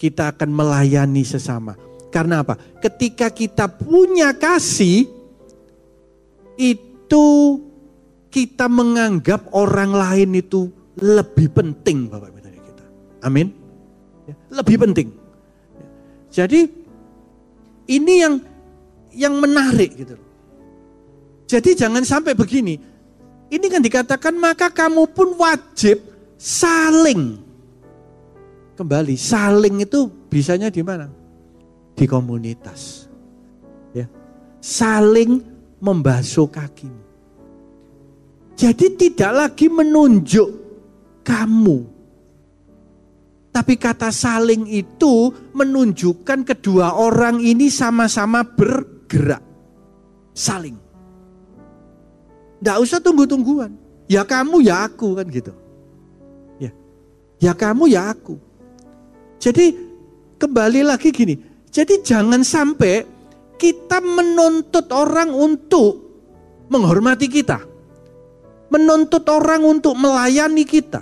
Kita 0.01 0.33
akan 0.33 0.49
melayani 0.49 1.21
sesama. 1.21 1.77
Karena 2.09 2.41
apa? 2.41 2.57
Ketika 2.81 3.29
kita 3.29 3.69
punya 3.69 4.33
kasih, 4.33 5.05
itu 6.57 7.27
kita 8.33 8.65
menganggap 8.65 9.53
orang 9.53 9.93
lain 9.93 10.41
itu 10.41 10.73
lebih 10.97 11.53
penting 11.53 12.09
Bapak 12.09 12.33
Ibu 12.33 12.39
kita. 12.41 12.86
Amin. 13.21 13.53
Ya, 14.25 14.36
lebih 14.49 14.81
penting. 14.81 15.13
Jadi 16.33 16.65
ini 17.86 18.13
yang 18.23 18.41
yang 19.11 19.36
menarik 19.38 19.91
gitu 19.93 20.30
jadi 21.51 21.75
jangan 21.75 22.07
sampai 22.07 22.31
begini. 22.31 22.79
Ini 23.51 23.65
kan 23.67 23.83
dikatakan 23.83 24.39
maka 24.39 24.71
kamu 24.71 25.11
pun 25.11 25.35
wajib 25.35 25.99
saling. 26.39 27.43
Kembali, 28.79 29.19
saling 29.19 29.83
itu 29.83 30.07
bisanya 30.31 30.71
di 30.71 30.79
mana? 30.79 31.11
Di 31.91 32.07
komunitas. 32.07 33.11
Ya. 33.91 34.07
Saling 34.63 35.43
membasuh 35.83 36.47
kakimu. 36.47 37.03
Jadi 38.55 38.95
tidak 38.95 39.31
lagi 39.35 39.67
menunjuk 39.67 40.49
kamu. 41.27 41.83
Tapi 43.51 43.75
kata 43.75 44.07
saling 44.15 44.71
itu 44.71 45.35
menunjukkan 45.51 46.47
kedua 46.47 46.95
orang 46.95 47.43
ini 47.43 47.67
sama-sama 47.67 48.47
bergerak. 48.47 49.43
Saling. 50.31 50.90
Tidak 52.62 52.78
usah 52.78 53.01
tunggu-tungguan. 53.01 53.74
Ya 54.05 54.22
kamu 54.22 54.62
ya 54.62 54.86
aku 54.86 55.18
kan 55.18 55.26
gitu. 55.34 55.49
Ya. 56.62 56.70
Ya 57.41 57.57
kamu 57.57 57.89
ya 57.89 58.14
aku. 58.14 58.38
Jadi 59.41 59.74
kembali 60.38 60.86
lagi 60.86 61.09
gini. 61.09 61.41
Jadi 61.74 62.05
jangan 62.05 62.45
sampai 62.45 63.01
kita 63.57 63.97
menuntut 63.97 64.93
orang 64.93 65.34
untuk 65.34 66.05
menghormati 66.70 67.26
kita. 67.26 67.66
Menuntut 68.70 69.26
orang 69.26 69.66
untuk 69.66 69.97
melayani 69.97 70.62
kita. 70.62 71.01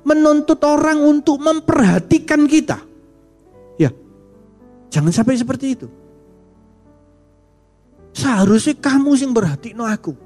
Menuntut 0.00 0.64
orang 0.64 1.04
untuk 1.04 1.36
memperhatikan 1.36 2.48
kita. 2.48 2.80
Ya. 3.76 3.92
Jangan 4.88 5.12
sampai 5.12 5.36
seperti 5.36 5.76
itu. 5.76 5.88
Seharusnya 8.16 8.80
kamu 8.80 9.12
sing 9.12 9.36
berhati 9.36 9.76
no 9.76 9.84
aku. 9.84 10.25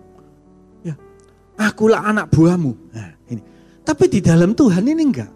Ya. 1.61 1.69
Akulah 1.69 2.01
anak 2.09 2.33
buahmu. 2.33 2.73
Nah, 2.97 3.13
ini. 3.29 3.43
Tapi 3.85 4.09
di 4.09 4.25
dalam 4.25 4.57
Tuhan 4.57 4.81
ini 4.89 5.03
enggak. 5.05 5.29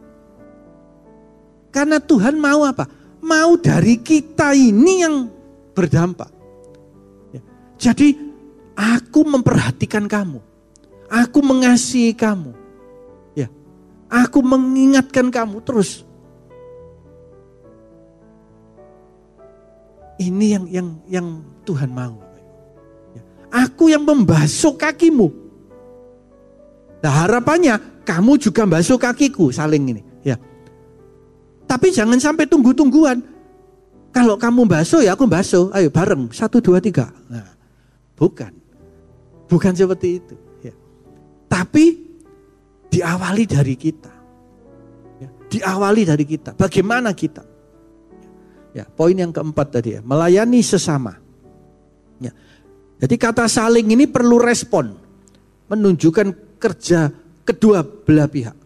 Karena 1.69 2.01
Tuhan 2.01 2.41
mau 2.41 2.65
apa? 2.65 2.89
Mau 3.21 3.61
dari 3.61 4.01
kita 4.01 4.57
ini 4.57 5.05
yang 5.05 5.29
berdampak. 5.77 6.33
Ya. 7.37 7.43
Jadi 7.77 8.17
aku 8.73 9.21
memperhatikan 9.29 10.09
kamu. 10.09 10.41
Aku 11.13 11.45
mengasihi 11.45 12.17
kamu. 12.17 12.57
Ya. 13.37 13.53
Aku 14.09 14.41
mengingatkan 14.41 15.29
kamu 15.29 15.61
terus. 15.61 16.09
Ini 20.17 20.57
yang 20.57 20.65
yang 20.73 20.89
yang 21.05 21.27
Tuhan 21.69 21.93
mau. 21.93 22.17
Aku 23.55 23.87
yang 23.87 24.03
membasuh 24.03 24.75
kakimu. 24.75 25.44
Nah 27.05 27.13
harapannya 27.13 28.01
kamu 28.09 28.41
juga 28.41 28.65
basuh 28.65 28.97
kakiku 28.97 29.53
saling 29.53 29.93
ini. 29.93 30.03
Ya. 30.25 30.41
Tapi 31.69 31.93
jangan 31.93 32.17
sampai 32.17 32.49
tunggu-tungguan. 32.49 33.21
Kalau 34.09 34.41
kamu 34.41 34.65
basuh 34.65 35.05
ya 35.05 35.13
aku 35.13 35.29
basuh. 35.29 35.69
Ayo 35.77 35.93
bareng. 35.93 36.33
Satu, 36.33 36.65
dua, 36.65 36.81
tiga. 36.81 37.13
Nah, 37.29 37.45
bukan. 38.17 38.57
Bukan 39.51 39.73
seperti 39.77 40.23
itu. 40.23 40.35
Ya. 40.65 40.73
Tapi 41.51 41.99
diawali 42.89 43.45
dari 43.45 43.77
kita. 43.77 44.13
Ya. 45.21 45.29
Diawali 45.51 46.09
dari 46.09 46.25
kita. 46.25 46.57
Bagaimana 46.57 47.13
kita? 47.13 47.45
Ya, 48.73 48.89
poin 48.89 49.13
yang 49.13 49.35
keempat 49.35 49.77
tadi 49.77 49.99
ya. 49.99 50.01
Melayani 50.01 50.65
sesama. 50.65 51.21
Ya. 52.23 52.33
Jadi 53.03 53.15
kata 53.21 53.45
saling 53.45 53.93
ini 53.93 54.09
perlu 54.09 54.41
respon. 54.41 54.95
Menunjukkan 55.69 56.54
kerja 56.65 57.13
kedua 57.45 57.85
belah 57.85 58.25
pihak. 58.25 58.57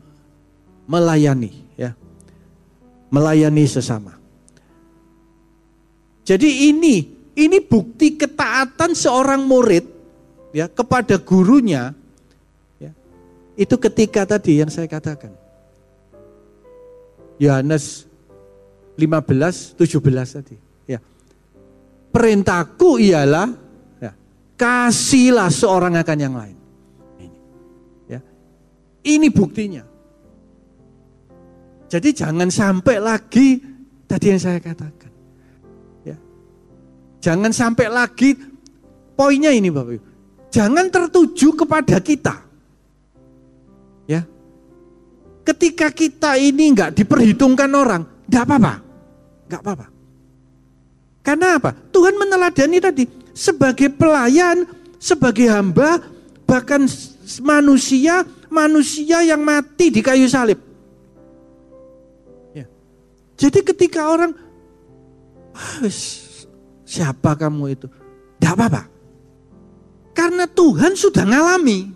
Melayani 0.87 1.51
ya. 1.75 1.99
Melayani 3.11 3.65
sesama. 3.67 4.15
Jadi 6.23 6.71
ini 6.71 6.97
ini 7.35 7.59
bukti 7.59 8.15
ketaatan 8.15 8.95
seorang 8.95 9.43
murid 9.43 9.83
ya 10.55 10.71
kepada 10.71 11.19
gurunya 11.19 11.91
ya. 12.79 12.95
Itu 13.59 13.75
ketika 13.83 14.23
tadi 14.23 14.63
yang 14.63 14.71
saya 14.71 14.87
katakan. 14.87 15.35
Yohanes 17.39 18.07
15 18.99 19.75
17 19.79 20.37
tadi 20.39 20.57
ya. 20.87 20.99
Perintahku 22.15 22.99
ialah 22.99 23.69
Kasihlah 24.59 25.55
seorang 25.55 25.95
akan 25.95 26.19
yang 26.19 26.35
lain. 26.35 26.58
Ini, 29.09 29.33
ya. 29.33 29.35
Buktinya. 29.35 29.83
Jadi 31.89 32.09
jangan 32.13 32.53
sampai 32.53 33.01
lagi 33.01 33.57
tadi 34.05 34.27
yang 34.29 34.41
saya 34.41 34.61
katakan. 34.61 35.13
Ya. 36.05 36.17
Jangan 37.25 37.49
sampai 37.49 37.89
lagi 37.89 38.37
poinnya 39.17 39.49
ini 39.49 39.73
Bapak 39.73 39.93
Ibu. 39.97 40.09
Jangan 40.53 40.93
tertuju 40.93 41.49
kepada 41.57 41.97
kita. 42.05 42.37
Ya. 44.05 44.25
Ketika 45.49 45.89
kita 45.89 46.37
ini 46.37 46.77
nggak 46.77 46.93
diperhitungkan 46.93 47.73
orang, 47.73 48.05
nggak 48.29 48.45
apa-apa. 48.45 48.75
Nggak 49.49 49.61
apa-apa. 49.65 49.87
Karena 51.25 51.61
apa? 51.61 51.73
Tuhan 51.93 52.17
meneladani 52.17 52.79
tadi 52.81 53.05
sebagai 53.37 53.93
pelayan, 53.93 54.65
sebagai 54.97 55.49
hamba, 55.49 56.01
bahkan 56.49 56.89
manusia, 57.45 58.25
manusia 58.51 59.25
yang 59.25 59.41
mati 59.41 59.93
di 59.93 60.01
kayu 60.03 60.27
salib. 60.29 60.59
Ya. 62.53 62.67
Jadi 63.37 63.61
ketika 63.63 64.09
orang, 64.09 64.35
ah, 65.57 65.89
siapa 66.83 67.37
kamu 67.37 67.65
itu? 67.73 67.87
Tidak 68.41 68.53
apa-apa. 68.53 68.83
Karena 70.13 70.45
Tuhan 70.51 70.99
sudah 70.99 71.23
ngalami. 71.23 71.95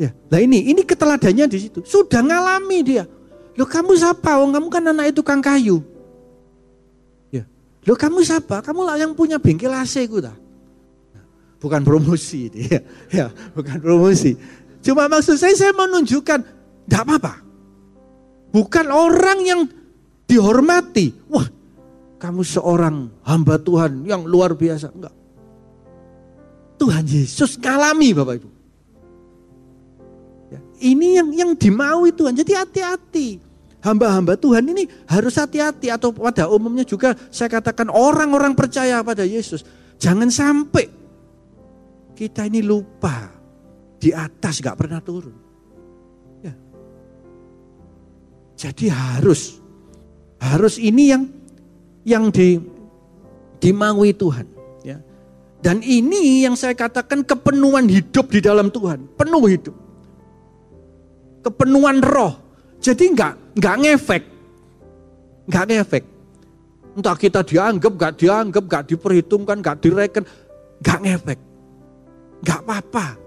Ya, 0.00 0.16
nah 0.32 0.40
ini, 0.40 0.72
ini 0.72 0.80
keteladannya 0.80 1.44
di 1.44 1.58
situ. 1.68 1.84
Sudah 1.84 2.24
ngalami 2.24 2.78
dia. 2.80 3.04
Loh 3.58 3.68
kamu 3.68 3.92
siapa? 3.92 4.40
Oh, 4.40 4.48
kamu 4.48 4.68
kan 4.72 4.88
anak 4.88 5.12
itu 5.12 5.20
kang 5.20 5.44
kayu. 5.44 5.84
Loh 7.88 7.96
kamu 7.96 8.20
siapa? 8.20 8.60
Kamu 8.60 8.84
lah 8.84 9.00
yang 9.00 9.16
punya 9.16 9.40
bengkel 9.40 9.72
AC 9.72 10.04
ku 10.04 10.20
dah. 10.20 10.36
Bukan 11.60 11.84
promosi 11.84 12.48
dia. 12.52 12.80
Ya, 13.12 13.32
bukan 13.56 13.80
promosi. 13.80 14.36
Cuma 14.80 15.06
maksud 15.06 15.36
saya 15.36 15.52
saya 15.56 15.76
menunjukkan 15.76 16.40
tidak 16.88 17.02
apa-apa. 17.04 17.34
Bukan 18.50 18.86
orang 18.90 19.38
yang 19.46 19.60
dihormati. 20.26 21.14
Wah, 21.30 21.46
kamu 22.18 22.42
seorang 22.42 23.12
hamba 23.22 23.60
Tuhan 23.60 24.02
yang 24.08 24.26
luar 24.26 24.56
biasa. 24.56 24.90
Enggak. 24.90 25.14
Tuhan 26.80 27.04
Yesus 27.04 27.60
ngalami 27.60 28.16
Bapak 28.16 28.34
Ibu. 28.40 28.50
Ya, 30.50 30.60
ini 30.80 31.20
yang 31.20 31.28
yang 31.30 31.50
dimaui 31.54 32.10
Tuhan. 32.10 32.32
Jadi 32.32 32.52
hati-hati 32.56 33.28
hamba-hamba 33.80 34.36
Tuhan 34.36 34.64
ini 34.64 34.84
harus 35.08 35.36
hati-hati 35.36 35.88
atau 35.88 36.12
pada 36.12 36.48
umumnya 36.48 36.84
juga 36.84 37.16
saya 37.32 37.48
katakan 37.48 37.88
orang-orang 37.88 38.52
percaya 38.56 39.00
pada 39.00 39.24
Yesus. 39.24 39.64
Jangan 40.00 40.32
sampai 40.32 40.88
kita 42.16 42.48
ini 42.48 42.64
lupa 42.64 43.39
di 44.00 44.10
atas 44.16 44.64
gak 44.64 44.80
pernah 44.80 44.98
turun. 45.04 45.36
Ya. 46.40 46.56
Jadi 48.56 48.88
harus 48.88 49.60
harus 50.40 50.80
ini 50.80 51.12
yang 51.12 51.22
yang 52.08 52.24
di 52.32 52.56
dimaui 53.60 54.16
Tuhan. 54.16 54.48
Ya. 54.80 55.04
Dan 55.60 55.84
ini 55.84 56.48
yang 56.48 56.56
saya 56.56 56.72
katakan 56.72 57.20
kepenuhan 57.20 57.84
hidup 57.92 58.32
di 58.32 58.40
dalam 58.40 58.72
Tuhan, 58.72 59.04
penuh 59.20 59.44
hidup. 59.44 59.76
Kepenuhan 61.44 62.00
roh. 62.00 62.40
Jadi 62.80 63.12
enggak 63.12 63.36
nggak 63.60 63.76
ngefek. 63.84 64.22
Nggak 65.44 65.64
ngefek. 65.68 66.04
Entah 66.90 67.16
kita 67.16 67.44
dianggap, 67.44 67.92
nggak 67.94 68.14
dianggap, 68.16 68.64
nggak 68.66 68.84
diperhitungkan, 68.88 69.56
nggak 69.60 69.78
direken, 69.78 70.24
nggak 70.80 70.98
ngefek. 71.04 71.38
Nggak 72.40 72.60
apa-apa. 72.64 73.19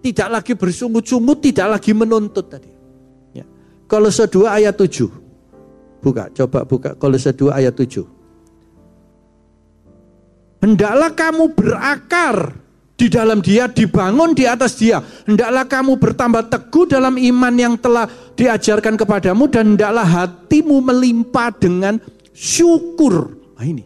Tidak 0.00 0.28
lagi 0.32 0.56
bersungut-sungut, 0.56 1.44
tidak 1.44 1.76
lagi 1.76 1.92
menuntut 1.92 2.48
tadi. 2.48 2.72
Ya. 3.36 3.44
Kolose 3.84 4.24
2 4.24 4.48
ayat 4.48 4.74
7. 4.76 5.08
Buka, 6.00 6.32
coba 6.32 6.64
buka 6.64 6.96
Kolose 6.96 7.36
2 7.36 7.52
ayat 7.52 7.76
7. 7.76 8.08
Hendaklah 10.60 11.12
kamu 11.12 11.52
berakar 11.52 12.56
di 13.00 13.08
dalam 13.08 13.40
dia, 13.40 13.64
dibangun 13.64 14.36
di 14.36 14.44
atas 14.44 14.76
dia. 14.76 15.00
Hendaklah 15.24 15.64
kamu 15.64 15.96
bertambah 15.96 16.52
teguh 16.52 16.84
dalam 16.84 17.16
iman 17.16 17.54
yang 17.56 17.74
telah 17.80 18.04
diajarkan 18.36 19.00
kepadamu 19.00 19.48
dan 19.48 19.72
hendaklah 19.72 20.04
hatimu 20.04 20.84
melimpah 20.84 21.48
dengan 21.56 21.96
syukur. 22.36 23.36
Nah 23.56 23.64
ini. 23.64 23.84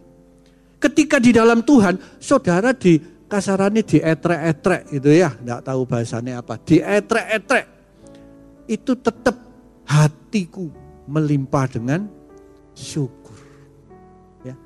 Ketika 0.83 1.23
di 1.23 1.31
dalam 1.31 1.63
Tuhan, 1.63 1.97
saudara 2.21 2.75
di 2.75 2.99
kasarannya 3.29 3.83
di 3.83 3.99
etrek-etrek 4.01 4.83
itu 4.93 5.09
ya, 5.11 5.31
tidak 5.33 5.61
tahu 5.65 5.81
bahasanya 5.89 6.45
apa. 6.45 6.61
Di 6.61 6.81
etrek-etrek 6.81 7.67
itu 8.69 8.93
tetap 8.97 9.37
hatiku 9.85 10.69
melimpah 11.05 11.67
dengan 11.69 12.09
syukur. 12.73 13.37
Ya. 14.43 14.57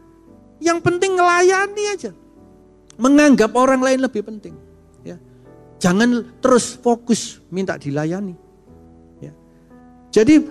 Yang 0.63 0.79
penting 0.87 1.19
ngelayani 1.19 1.85
aja 1.95 2.13
menganggap 2.99 3.55
orang 3.55 3.81
lain 3.81 4.03
lebih 4.03 4.27
penting. 4.27 4.55
Ya. 5.07 5.17
Jangan 5.79 6.27
terus 6.43 6.75
fokus 6.75 7.39
minta 7.49 7.79
dilayani. 7.79 8.35
Ya. 9.23 9.33
Jadi 10.11 10.43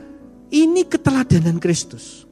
ini 0.55 0.81
keteladanan 0.87 1.59
Kristus. 1.59 2.23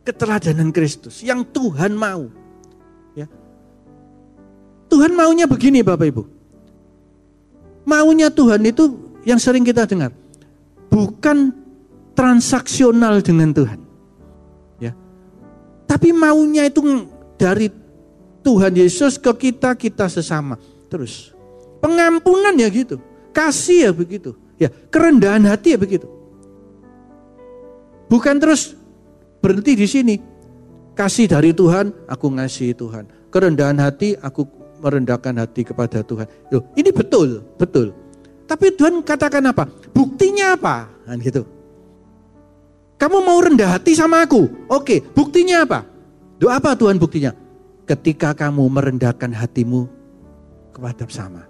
Keteladanan 0.00 0.72
Kristus 0.72 1.20
yang 1.20 1.44
Tuhan 1.44 1.92
mau. 1.92 2.39
Tuhan 4.90 5.14
maunya 5.14 5.46
begini 5.46 5.86
Bapak 5.86 6.06
Ibu. 6.10 6.22
Maunya 7.86 8.28
Tuhan 8.28 8.60
itu 8.66 9.14
yang 9.22 9.38
sering 9.38 9.62
kita 9.62 9.86
dengar. 9.86 10.10
Bukan 10.90 11.54
transaksional 12.18 13.22
dengan 13.22 13.54
Tuhan. 13.54 13.80
Ya. 14.82 14.92
Tapi 15.86 16.10
maunya 16.10 16.66
itu 16.66 17.06
dari 17.38 17.70
Tuhan 18.42 18.74
Yesus 18.74 19.16
ke 19.16 19.30
kita, 19.48 19.78
kita 19.78 20.10
sesama. 20.10 20.58
Terus. 20.90 21.32
Pengampunan 21.80 22.52
ya 22.58 22.68
gitu. 22.68 23.00
Kasih 23.30 23.88
ya 23.88 23.92
begitu. 23.94 24.36
Ya, 24.60 24.68
kerendahan 24.68 25.40
hati 25.48 25.72
ya 25.72 25.78
begitu. 25.80 26.04
Bukan 28.10 28.36
terus 28.42 28.76
berhenti 29.40 29.72
di 29.78 29.88
sini. 29.88 30.14
Kasih 30.92 31.30
dari 31.30 31.56
Tuhan, 31.56 31.94
aku 32.04 32.28
ngasih 32.28 32.76
Tuhan. 32.76 33.08
Kerendahan 33.32 33.80
hati, 33.80 34.18
aku 34.20 34.44
merendahkan 34.80 35.36
hati 35.36 35.62
kepada 35.62 36.00
Tuhan. 36.00 36.26
Loh, 36.50 36.64
ini 36.74 36.90
betul, 36.90 37.44
betul. 37.60 37.92
Tapi 38.48 38.74
Tuhan 38.74 39.04
katakan 39.04 39.44
apa? 39.46 39.68
Buktinya 39.94 40.58
apa? 40.58 40.90
Kan 41.06 41.20
gitu. 41.22 41.46
Kamu 42.98 43.22
mau 43.22 43.38
rendah 43.40 43.78
hati 43.78 43.94
sama 43.94 44.26
aku? 44.26 44.48
Oke, 44.68 45.00
buktinya 45.14 45.64
apa? 45.64 45.86
Doa 46.40 46.58
apa 46.58 46.74
Tuhan 46.74 46.98
buktinya? 46.98 47.32
Ketika 47.86 48.34
kamu 48.36 48.66
merendahkan 48.66 49.30
hatimu 49.32 49.88
kepada 50.74 51.04
sama. 51.08 51.46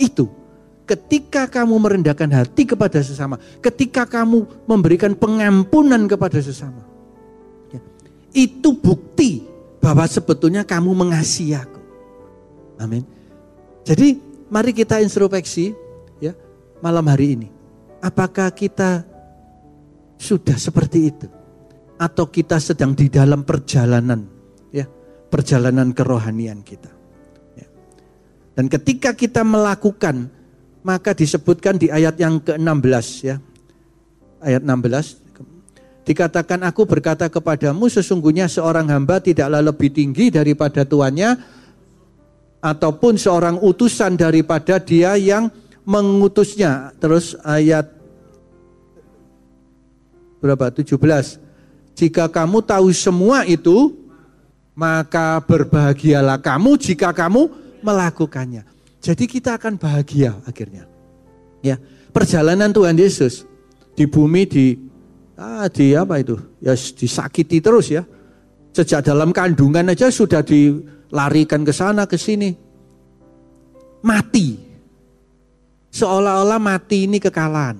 Itu 0.00 0.40
ketika 0.90 1.46
kamu 1.46 1.78
merendahkan 1.78 2.26
hati 2.34 2.66
kepada 2.66 2.98
sesama, 2.98 3.38
ketika 3.62 4.02
kamu 4.02 4.42
memberikan 4.66 5.14
pengampunan 5.14 6.10
kepada 6.10 6.42
sesama. 6.42 6.82
Ya, 7.70 7.78
itu 8.34 8.74
bukti 8.74 9.46
bahwa 9.78 10.02
sebetulnya 10.10 10.66
kamu 10.66 10.90
mengasihi 10.90 11.54
aku. 11.54 11.79
Amin. 12.80 13.04
Jadi 13.84 14.16
mari 14.48 14.72
kita 14.72 15.04
introspeksi 15.04 15.76
ya 16.18 16.32
malam 16.80 17.04
hari 17.04 17.36
ini. 17.36 17.48
Apakah 18.00 18.48
kita 18.56 19.04
sudah 20.16 20.56
seperti 20.56 20.98
itu? 21.12 21.28
Atau 22.00 22.32
kita 22.32 22.56
sedang 22.56 22.96
di 22.96 23.12
dalam 23.12 23.44
perjalanan 23.44 24.24
ya, 24.72 24.88
perjalanan 25.28 25.92
kerohanian 25.92 26.64
kita. 26.64 26.88
Ya. 27.60 27.68
Dan 28.56 28.72
ketika 28.72 29.12
kita 29.12 29.44
melakukan 29.44 30.32
maka 30.80 31.12
disebutkan 31.12 31.76
di 31.76 31.92
ayat 31.92 32.16
yang 32.16 32.40
ke-16 32.40 33.06
ya. 33.20 33.36
Ayat 34.40 34.64
16 34.64 35.20
dikatakan 36.00 36.64
aku 36.64 36.88
berkata 36.88 37.28
kepadamu 37.28 37.86
sesungguhnya 37.86 38.48
seorang 38.48 38.88
hamba 38.88 39.20
tidaklah 39.20 39.60
lebih 39.60 39.92
tinggi 39.92 40.32
daripada 40.32 40.82
tuannya 40.82 41.59
ataupun 42.60 43.16
seorang 43.16 43.56
utusan 43.60 44.14
daripada 44.20 44.76
dia 44.76 45.16
yang 45.16 45.48
mengutusnya. 45.84 46.92
Terus 47.00 47.34
ayat 47.40 47.88
berapa? 50.40 50.72
17. 50.72 50.96
Jika 51.96 52.32
kamu 52.32 52.64
tahu 52.64 52.88
semua 52.96 53.44
itu, 53.44 53.92
maka 54.72 55.40
berbahagialah 55.44 56.40
kamu 56.40 56.80
jika 56.80 57.12
kamu 57.12 57.52
melakukannya. 57.84 58.64
Jadi 59.00 59.24
kita 59.24 59.56
akan 59.56 59.80
bahagia 59.80 60.36
akhirnya. 60.44 60.84
Ya, 61.60 61.76
perjalanan 62.12 62.72
Tuhan 62.72 62.96
Yesus 62.96 63.44
di 63.96 64.08
bumi 64.08 64.48
di 64.48 64.66
ah, 65.36 65.68
di 65.68 65.92
apa 65.96 66.20
itu? 66.20 66.36
Ya 66.60 66.76
disakiti 66.76 67.60
terus 67.60 67.92
ya. 67.92 68.04
Sejak 68.70 69.02
dalam 69.02 69.34
kandungan 69.34 69.92
aja 69.92 70.08
sudah 70.08 70.40
dilarikan 71.10 71.66
ke 71.66 71.74
sana 71.74 72.06
ke 72.06 72.14
sini. 72.14 72.54
Mati. 74.06 74.70
Seolah-olah 75.90 76.62
mati 76.62 77.10
ini 77.10 77.18
kekalahan. 77.18 77.76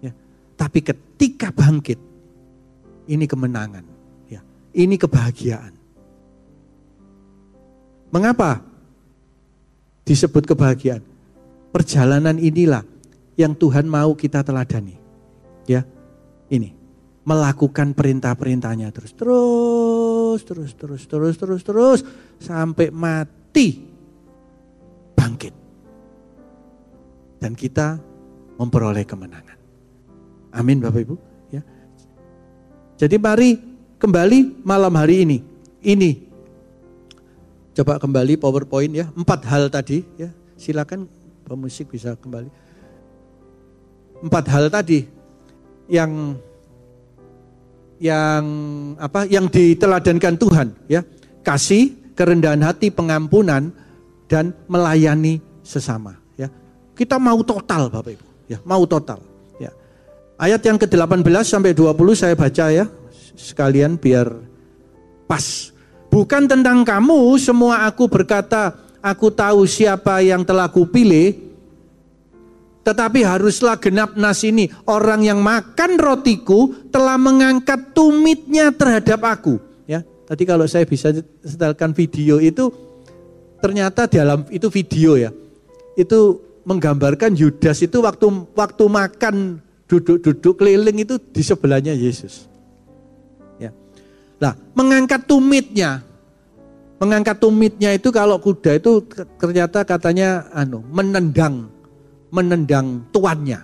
Ya. 0.00 0.12
Tapi 0.56 0.80
ketika 0.80 1.52
bangkit 1.52 2.00
ini 3.06 3.28
kemenangan, 3.28 3.84
ya. 4.32 4.40
Ini 4.72 4.96
kebahagiaan. 4.96 5.76
Mengapa? 8.12 8.72
disebut 10.02 10.44
kebahagiaan. 10.44 11.02
Perjalanan 11.72 12.36
inilah 12.36 12.84
yang 13.38 13.56
Tuhan 13.56 13.88
mau 13.88 14.12
kita 14.12 14.44
teladani. 14.44 14.98
Ya, 15.64 15.86
ini 16.50 16.74
melakukan 17.22 17.94
perintah-perintahnya 17.94 18.90
terus, 18.90 19.14
terus, 19.14 19.30
terus, 20.40 20.72
terus, 20.72 21.04
terus, 21.04 21.36
terus, 21.36 21.60
terus 21.60 22.00
sampai 22.40 22.88
mati 22.88 23.84
bangkit. 25.12 25.52
Dan 27.36 27.52
kita 27.52 28.00
memperoleh 28.56 29.04
kemenangan. 29.04 29.58
Amin 30.56 30.80
Bapak 30.80 31.04
Ibu. 31.04 31.16
Ya. 31.52 31.60
Jadi 32.96 33.20
mari 33.20 33.60
kembali 34.00 34.64
malam 34.64 34.96
hari 34.96 35.28
ini. 35.28 35.38
Ini 35.82 36.32
Coba 37.72 37.96
kembali 37.96 38.36
PowerPoint 38.36 38.92
ya. 38.92 39.08
Empat 39.16 39.48
hal 39.48 39.72
tadi 39.72 40.04
ya. 40.20 40.28
Silakan 40.60 41.08
pemusik 41.48 41.88
bisa 41.88 42.12
kembali. 42.20 42.52
Empat 44.20 44.44
hal 44.52 44.68
tadi 44.68 45.08
yang 45.88 46.36
yang 48.02 48.42
apa? 48.98 49.30
Yang 49.30 49.46
diteladankan 49.54 50.34
Tuhan 50.34 50.68
ya. 50.90 51.06
Kasih, 51.46 51.94
kerendahan 52.18 52.62
hati, 52.66 52.90
pengampunan 52.90 53.70
dan 54.26 54.50
melayani 54.66 55.38
sesama 55.62 56.18
ya. 56.34 56.50
Kita 56.98 57.22
mau 57.22 57.38
total 57.46 57.86
Bapak 57.86 58.18
Ibu 58.18 58.26
ya, 58.50 58.58
mau 58.66 58.82
total 58.82 59.22
ya. 59.62 59.70
Ayat 60.34 60.66
yang 60.66 60.78
ke-18 60.82 61.22
sampai 61.46 61.70
20 61.70 61.94
saya 62.18 62.34
baca 62.34 62.66
ya 62.74 62.90
sekalian 63.38 63.94
biar 63.94 64.28
pas 65.30 65.72
Bukan 66.12 66.44
tentang 66.44 66.84
kamu, 66.84 67.40
semua 67.40 67.88
aku 67.88 68.04
berkata, 68.04 68.76
aku 69.00 69.32
tahu 69.32 69.64
siapa 69.64 70.20
yang 70.20 70.44
telah 70.44 70.68
kupilih. 70.68 71.51
Tetapi 72.82 73.22
haruslah 73.22 73.78
genap 73.78 74.18
nas 74.18 74.42
ini, 74.42 74.66
orang 74.90 75.22
yang 75.22 75.38
makan 75.38 75.98
rotiku 76.02 76.74
telah 76.90 77.14
mengangkat 77.14 77.94
tumitnya 77.94 78.74
terhadap 78.74 79.22
aku. 79.22 79.62
Ya, 79.86 80.02
tadi 80.26 80.42
kalau 80.42 80.66
saya 80.66 80.82
bisa 80.82 81.14
setelkan 81.46 81.94
video 81.94 82.42
itu, 82.42 82.74
ternyata 83.62 84.10
dalam 84.10 84.42
itu 84.50 84.66
video 84.66 85.14
ya, 85.14 85.30
itu 85.94 86.42
menggambarkan 86.66 87.38
Yudas 87.38 87.82
itu 87.86 88.02
waktu 88.02 88.26
waktu 88.54 88.84
makan 88.90 89.62
duduk-duduk 89.86 90.58
keliling 90.58 91.06
itu 91.06 91.22
di 91.22 91.42
sebelahnya 91.42 91.94
Yesus. 91.94 92.52
Nah, 94.42 94.58
mengangkat 94.74 95.22
tumitnya. 95.30 96.02
Mengangkat 96.98 97.38
tumitnya 97.38 97.94
itu 97.94 98.10
kalau 98.10 98.42
kuda 98.42 98.74
itu 98.74 99.06
ternyata 99.38 99.86
katanya 99.86 100.50
anu, 100.50 100.82
menendang 100.90 101.70
menendang 102.32 103.04
tuannya. 103.12 103.60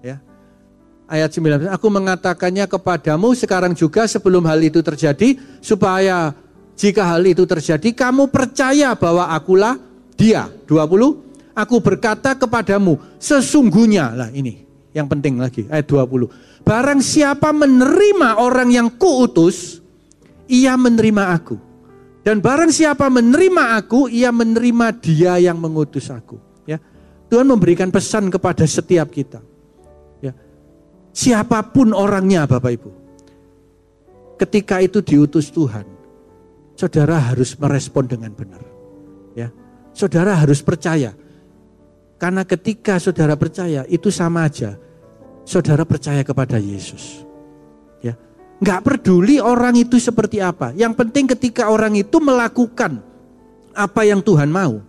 Ya. 0.00 0.16
Ayat 1.04 1.30
19, 1.36 1.68
aku 1.68 1.86
mengatakannya 1.92 2.64
kepadamu 2.64 3.36
sekarang 3.36 3.76
juga 3.76 4.08
sebelum 4.08 4.48
hal 4.48 4.58
itu 4.64 4.80
terjadi 4.80 5.36
supaya 5.60 6.32
jika 6.72 7.04
hal 7.04 7.22
itu 7.28 7.44
terjadi 7.44 7.92
kamu 7.92 8.32
percaya 8.32 8.96
bahwa 8.96 9.28
akulah 9.28 9.76
dia. 10.16 10.48
20, 10.64 11.52
aku 11.52 11.76
berkata 11.84 12.32
kepadamu 12.32 12.96
sesungguhnya 13.20 14.16
lah 14.16 14.32
ini 14.32 14.64
yang 14.96 15.06
penting 15.06 15.36
lagi 15.36 15.68
ayat 15.68 15.84
20. 15.84 16.64
Barang 16.64 17.00
siapa 17.04 17.52
menerima 17.52 18.40
orang 18.40 18.68
yang 18.72 18.88
kuutus, 18.96 19.80
ia 20.48 20.76
menerima 20.80 21.36
aku. 21.36 21.56
Dan 22.24 22.44
barang 22.44 22.68
siapa 22.68 23.08
menerima 23.08 23.80
aku, 23.80 24.12
ia 24.12 24.28
menerima 24.28 24.86
dia 25.00 25.40
yang 25.40 25.56
mengutus 25.56 26.12
aku. 26.12 26.47
Ya, 27.28 27.36
Tuhan 27.36 27.44
memberikan 27.44 27.92
pesan 27.92 28.32
kepada 28.32 28.64
setiap 28.64 29.12
kita. 29.12 29.44
Ya, 30.24 30.32
siapa 31.12 31.60
pun 31.68 31.92
orangnya 31.92 32.48
Bapak 32.48 32.72
Ibu. 32.72 32.90
Ketika 34.40 34.80
itu 34.80 35.04
diutus 35.04 35.52
Tuhan, 35.52 35.84
saudara 36.72 37.20
harus 37.20 37.52
merespon 37.60 38.08
dengan 38.08 38.32
benar. 38.32 38.64
Ya, 39.36 39.52
saudara 39.92 40.32
harus 40.32 40.64
percaya. 40.64 41.12
Karena 42.16 42.42
ketika 42.48 42.96
saudara 42.96 43.36
percaya, 43.36 43.84
itu 43.92 44.08
sama 44.08 44.48
aja. 44.48 44.80
Saudara 45.44 45.84
percaya 45.84 46.24
kepada 46.24 46.56
Yesus. 46.56 47.28
Nggak 48.58 48.80
peduli 48.82 49.38
orang 49.38 49.78
itu 49.78 50.02
seperti 50.02 50.42
apa. 50.42 50.74
Yang 50.74 50.98
penting 50.98 51.30
ketika 51.30 51.70
orang 51.70 51.94
itu 51.94 52.18
melakukan 52.18 52.98
apa 53.70 54.02
yang 54.02 54.18
Tuhan 54.18 54.50
mau, 54.50 54.82
ya, 54.82 54.86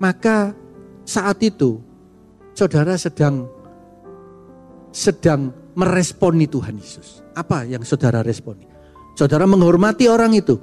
maka 0.00 0.56
saat 1.04 1.38
itu 1.44 1.78
saudara 2.56 2.96
sedang 2.96 3.46
sedang 4.90 5.54
meresponi 5.76 6.50
Tuhan 6.50 6.80
Yesus. 6.80 7.22
Apa 7.36 7.62
yang 7.68 7.86
saudara 7.86 8.24
responi? 8.26 8.66
Saudara 9.14 9.46
menghormati 9.46 10.10
orang 10.10 10.34
itu. 10.34 10.58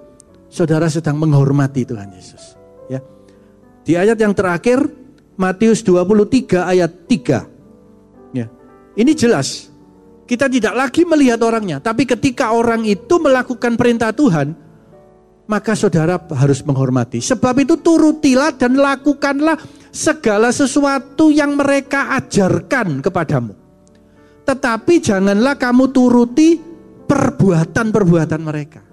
Saudara 0.52 0.92
sedang 0.92 1.16
menghormati 1.22 1.88
Tuhan 1.88 2.12
Yesus. 2.12 2.58
Ya. 2.92 3.00
Di 3.88 3.96
ayat 3.96 4.20
yang 4.20 4.36
terakhir 4.36 4.84
Matius 5.40 5.86
23 5.86 6.66
ayat 6.66 6.92
3. 7.08 8.36
Ya. 8.36 8.48
Ini 8.98 9.12
jelas. 9.16 9.72
Kita 10.28 10.52
tidak 10.52 10.76
lagi 10.76 11.08
melihat 11.08 11.40
orangnya, 11.40 11.80
tapi 11.80 12.04
ketika 12.04 12.52
orang 12.52 12.84
itu 12.84 13.16
melakukan 13.16 13.80
perintah 13.80 14.12
Tuhan, 14.12 14.52
maka 15.48 15.74
saudara 15.74 16.20
harus 16.36 16.60
menghormati. 16.62 17.24
Sebab 17.24 17.64
itu 17.64 17.80
turutilah 17.80 18.54
dan 18.54 18.76
lakukanlah 18.76 19.56
segala 19.90 20.52
sesuatu 20.52 21.32
yang 21.32 21.56
mereka 21.56 22.14
ajarkan 22.20 23.00
kepadamu. 23.00 23.56
Tetapi 24.44 24.94
janganlah 25.04 25.56
kamu 25.56 25.92
turuti 25.92 26.60
perbuatan-perbuatan 27.08 28.42
mereka. 28.44 28.84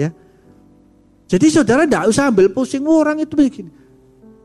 Ya. 0.00 0.12
Jadi 1.28 1.46
saudara 1.52 1.84
tidak 1.84 2.08
usah 2.08 2.32
ambil 2.32 2.52
pusing 2.52 2.84
oh, 2.84 3.00
orang 3.00 3.20
itu 3.20 3.36
begini. 3.36 3.72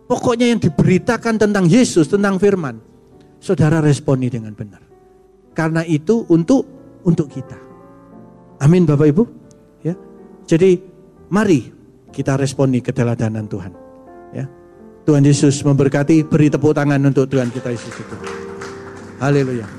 Pokoknya 0.08 0.52
yang 0.52 0.60
diberitakan 0.60 1.40
tentang 1.40 1.70
Yesus, 1.70 2.10
tentang 2.10 2.40
firman, 2.40 2.80
saudara 3.40 3.80
responi 3.80 4.28
dengan 4.28 4.52
benar. 4.56 4.84
Karena 5.56 5.84
itu 5.84 6.24
untuk 6.32 6.68
untuk 7.04 7.28
kita. 7.32 7.56
Amin 8.60 8.84
Bapak 8.84 9.08
Ibu. 9.12 9.24
Ya. 9.84 9.96
Jadi 10.48 10.89
mari 11.30 11.72
kita 12.12 12.36
responi 12.36 12.84
keteladanan 12.84 13.46
Tuhan. 13.48 13.72
Ya. 14.36 14.46
Tuhan 15.06 15.24
Yesus 15.26 15.62
memberkati, 15.66 16.28
beri 16.28 16.52
tepuk 16.52 16.76
tangan 16.76 17.02
untuk 17.02 17.26
Tuhan 17.30 17.50
kita 17.50 17.74
Yesus. 17.74 17.96
Haleluya. 19.18 19.79